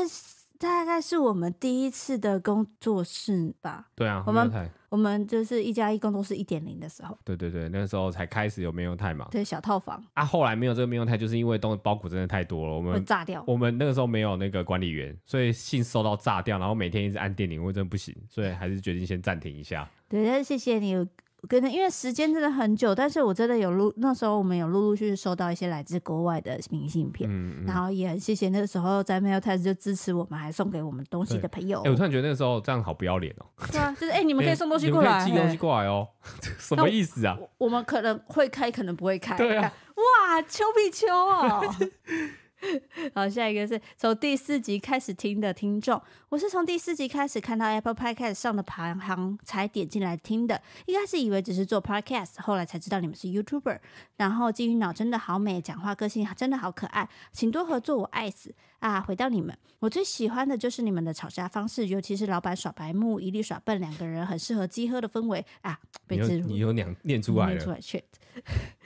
[0.60, 3.88] 大概是我们第一次的工作室吧？
[3.94, 7.16] 对啊，我们我们就是一加一工作室一点零的时候。
[7.24, 9.26] 对对对，那个时候才开始有没有太嘛？
[9.30, 10.22] 对，小套房啊。
[10.22, 13.42] 后来没有这个没有太，就是因为东包裹真的太多了，我们会炸掉。
[13.46, 19.88] 我们那个时候没有那个管理员，所以信收到炸掉，然后每天一直按电铃，我真的不行，所以还是决定先暂停一下。
[20.10, 20.94] 对，但是谢谢你。
[21.48, 31.80] 可能因为时间真的很久，但是我真的有录，那时候我们有陆陆续续收到一些来自国外的明信片，嗯嗯、然后也很谢谢那个时候在 Mailtime 就支持我们，还送给我们东西的朋友。
[31.82, 33.46] 哎，我突然觉得那个时候这样好不要脸哦。
[33.72, 36.06] 对啊，就是哎，你们可以送东西过来，寄东西过来哦，
[36.58, 37.36] 什么意思啊？
[37.40, 39.36] 我，我们可能会开，可能不会开。
[39.36, 41.62] 对啊，哇，丘比丘哦。
[43.14, 53.78] 好，下一个是从第四集开始听的听众，我是从第四集开始看到 Apple Podcast 上的排行才点进来听的，一开始以为只是做 Podcast，后来才知道你们是 YouTuber。
[54.16, 59.00] 然后金鱼脑真的好美，讲话个性真的好可爱，请多合作，我爱死啊！
[59.00, 65.78] 回到你们，我最喜欢的就是你们的吵架方式，尤其是老板耍白目，一律耍笨，两个人很适合鸡喝的氛围啊！
[66.06, 67.80] 被自你有两念出来了，出来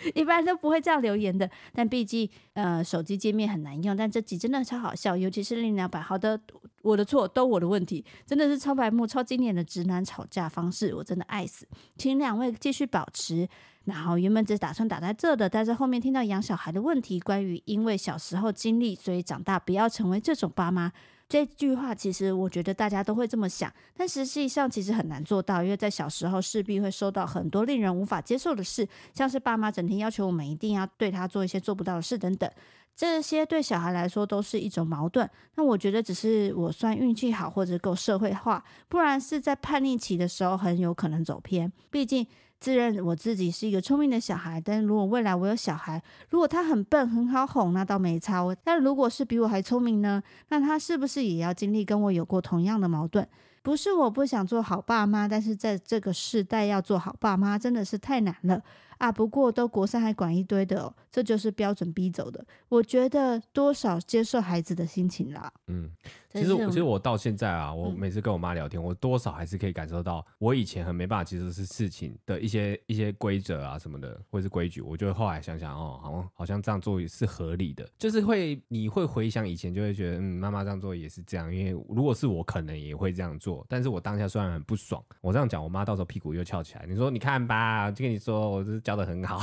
[0.14, 6.02] 一般都不会这样留言的，但毕竟呃手机界面很难用，但这集真的超好笑，尤其是令老板。
[6.02, 6.38] 好的，
[6.82, 11.66] 我的错，都我的问题，真的是超白目、超经典的直男吵架方式，我真的爱死。
[11.96, 13.48] 请两位继续保持。
[13.84, 20.90] 然后原本只打算打在这的，但是后面听到养小孩的问题，关于因为小时候经历，所以长大不要成为这种爸妈。
[21.28, 32.48] 这句话其实我觉得大家都会这么想，但实际上其实很难做到，因为在小时候势必会受到很多令人无法接受的事，像是爸妈整天要求我们一定要对他做一些做不到的事等等，
[32.94, 35.28] 这些对小孩来说都是一种矛盾。
[35.56, 42.26] 那我觉得只是我算运气好或者够社会化，不然是在叛逆期的时候很有可能走偏，毕竟。
[42.64, 48.42] 自认我自己是一个聪明的小孩，但如果未来我有小孩，如果他很笨很好哄，那倒没差。
[48.64, 50.22] 但如果是比我还聪明呢？
[50.48, 53.28] 那他是不是也要经历跟我有过同样的矛盾？
[53.60, 58.62] 不是我不想做好爸妈，但是在这个世代要做好爸妈真的是太难了。
[58.98, 62.44] 啊，不过都国三还管一堆的哦，这就是标准逼走的。
[62.68, 65.52] 我觉得多少接受孩子的心情啦。
[65.68, 65.90] 嗯，
[66.32, 74.80] 其实我其实我到现在啊，我每次跟我妈聊天，嗯、我多少还是可以感受到，我以前很没办法接受是事情的一些一些规则啊什么的，或者是规矩。
[74.80, 81.54] 我就后来想想哦，好像好像这样做也是合理的，就是会你会回想以前，就会觉得嗯，妈妈这样做也是这样。
[81.54, 83.64] 因为如果是我，可能也会这样做。
[83.68, 86.86] 但是我当下虽然很不爽，我这样讲，我妈到时候屁股又翘起来。
[86.88, 88.80] 你说你看吧，就跟你说，我是。
[88.84, 89.40] 教的很好，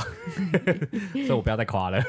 [1.11, 2.01] 所以我不要再夸了，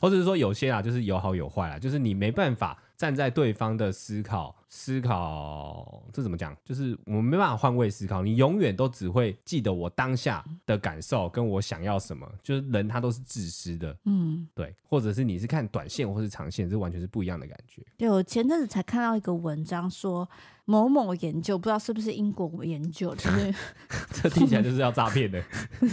[0.00, 6.56] 或者是说有些啊，就是有好有坏啊，就是你没办法站在对方的思考思考，这怎么讲？
[6.64, 12.30] 就是我们没办法换位思考，你永远都只会记得我当下的感受跟我想要什么。
[12.42, 17.82] 就是人他都是自私的，嗯，对，或者是你是看短线或是长线，这完全是不一样的感觉。
[17.96, 20.28] 对，我前阵子才看到一个文章说。
[20.70, 23.54] 某某研究，不知道是不是英国研究，就是
[24.22, 25.42] 这听起来就是要诈骗的。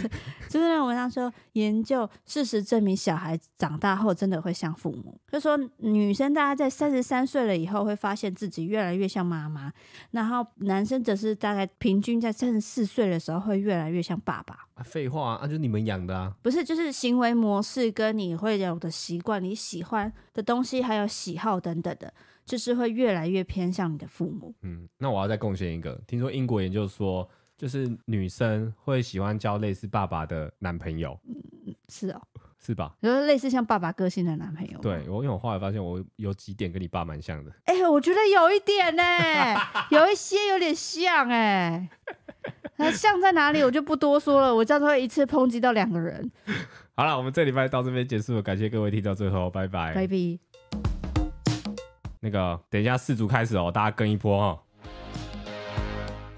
[0.50, 5.18] 就是那文章说，研究事实证明，小孩长大后真的会像父母。
[5.32, 9.72] 就说女生大家在三十三岁了以后，会发现自己越来越像妈妈，
[10.10, 14.66] 然后男生则是大概平均在三十四岁的时候，会越来越像爸爸。
[14.84, 16.34] 废话啊，那就是你们养的啊？
[16.42, 22.12] 不是，就是行为模式跟你会有的习惯，你喜欢的东西，还有喜好等等的。
[22.44, 24.54] 就是会越来越偏向你的父母。
[24.62, 26.00] 嗯，那我要再贡献一个。
[26.06, 31.18] 听说英国研究说，就是女生会喜欢交类似爸爸的男朋友。
[31.26, 32.22] 嗯，是哦，
[32.66, 32.92] 是吧？
[33.00, 34.78] 就是类似像爸爸个性的男朋友。
[34.80, 37.52] 对，我因为我后来发现，我有几点跟你爸蛮像的。
[37.66, 39.02] 哎、欸，我觉得有一点呢，
[39.90, 41.88] 有一些有点像哎。
[42.76, 44.52] 那像在哪里，我就不多说了。
[44.52, 46.28] 我这样子会一次抨击到两个人。
[46.96, 50.16] 好了，我们这礼拜到这边结束了，感谢各位听到最后，拜拜，拜拜。
[52.20, 54.58] 那个，等一下四组开始哦，大家跟一波哦。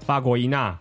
[0.01, 0.79] 法国伊娜。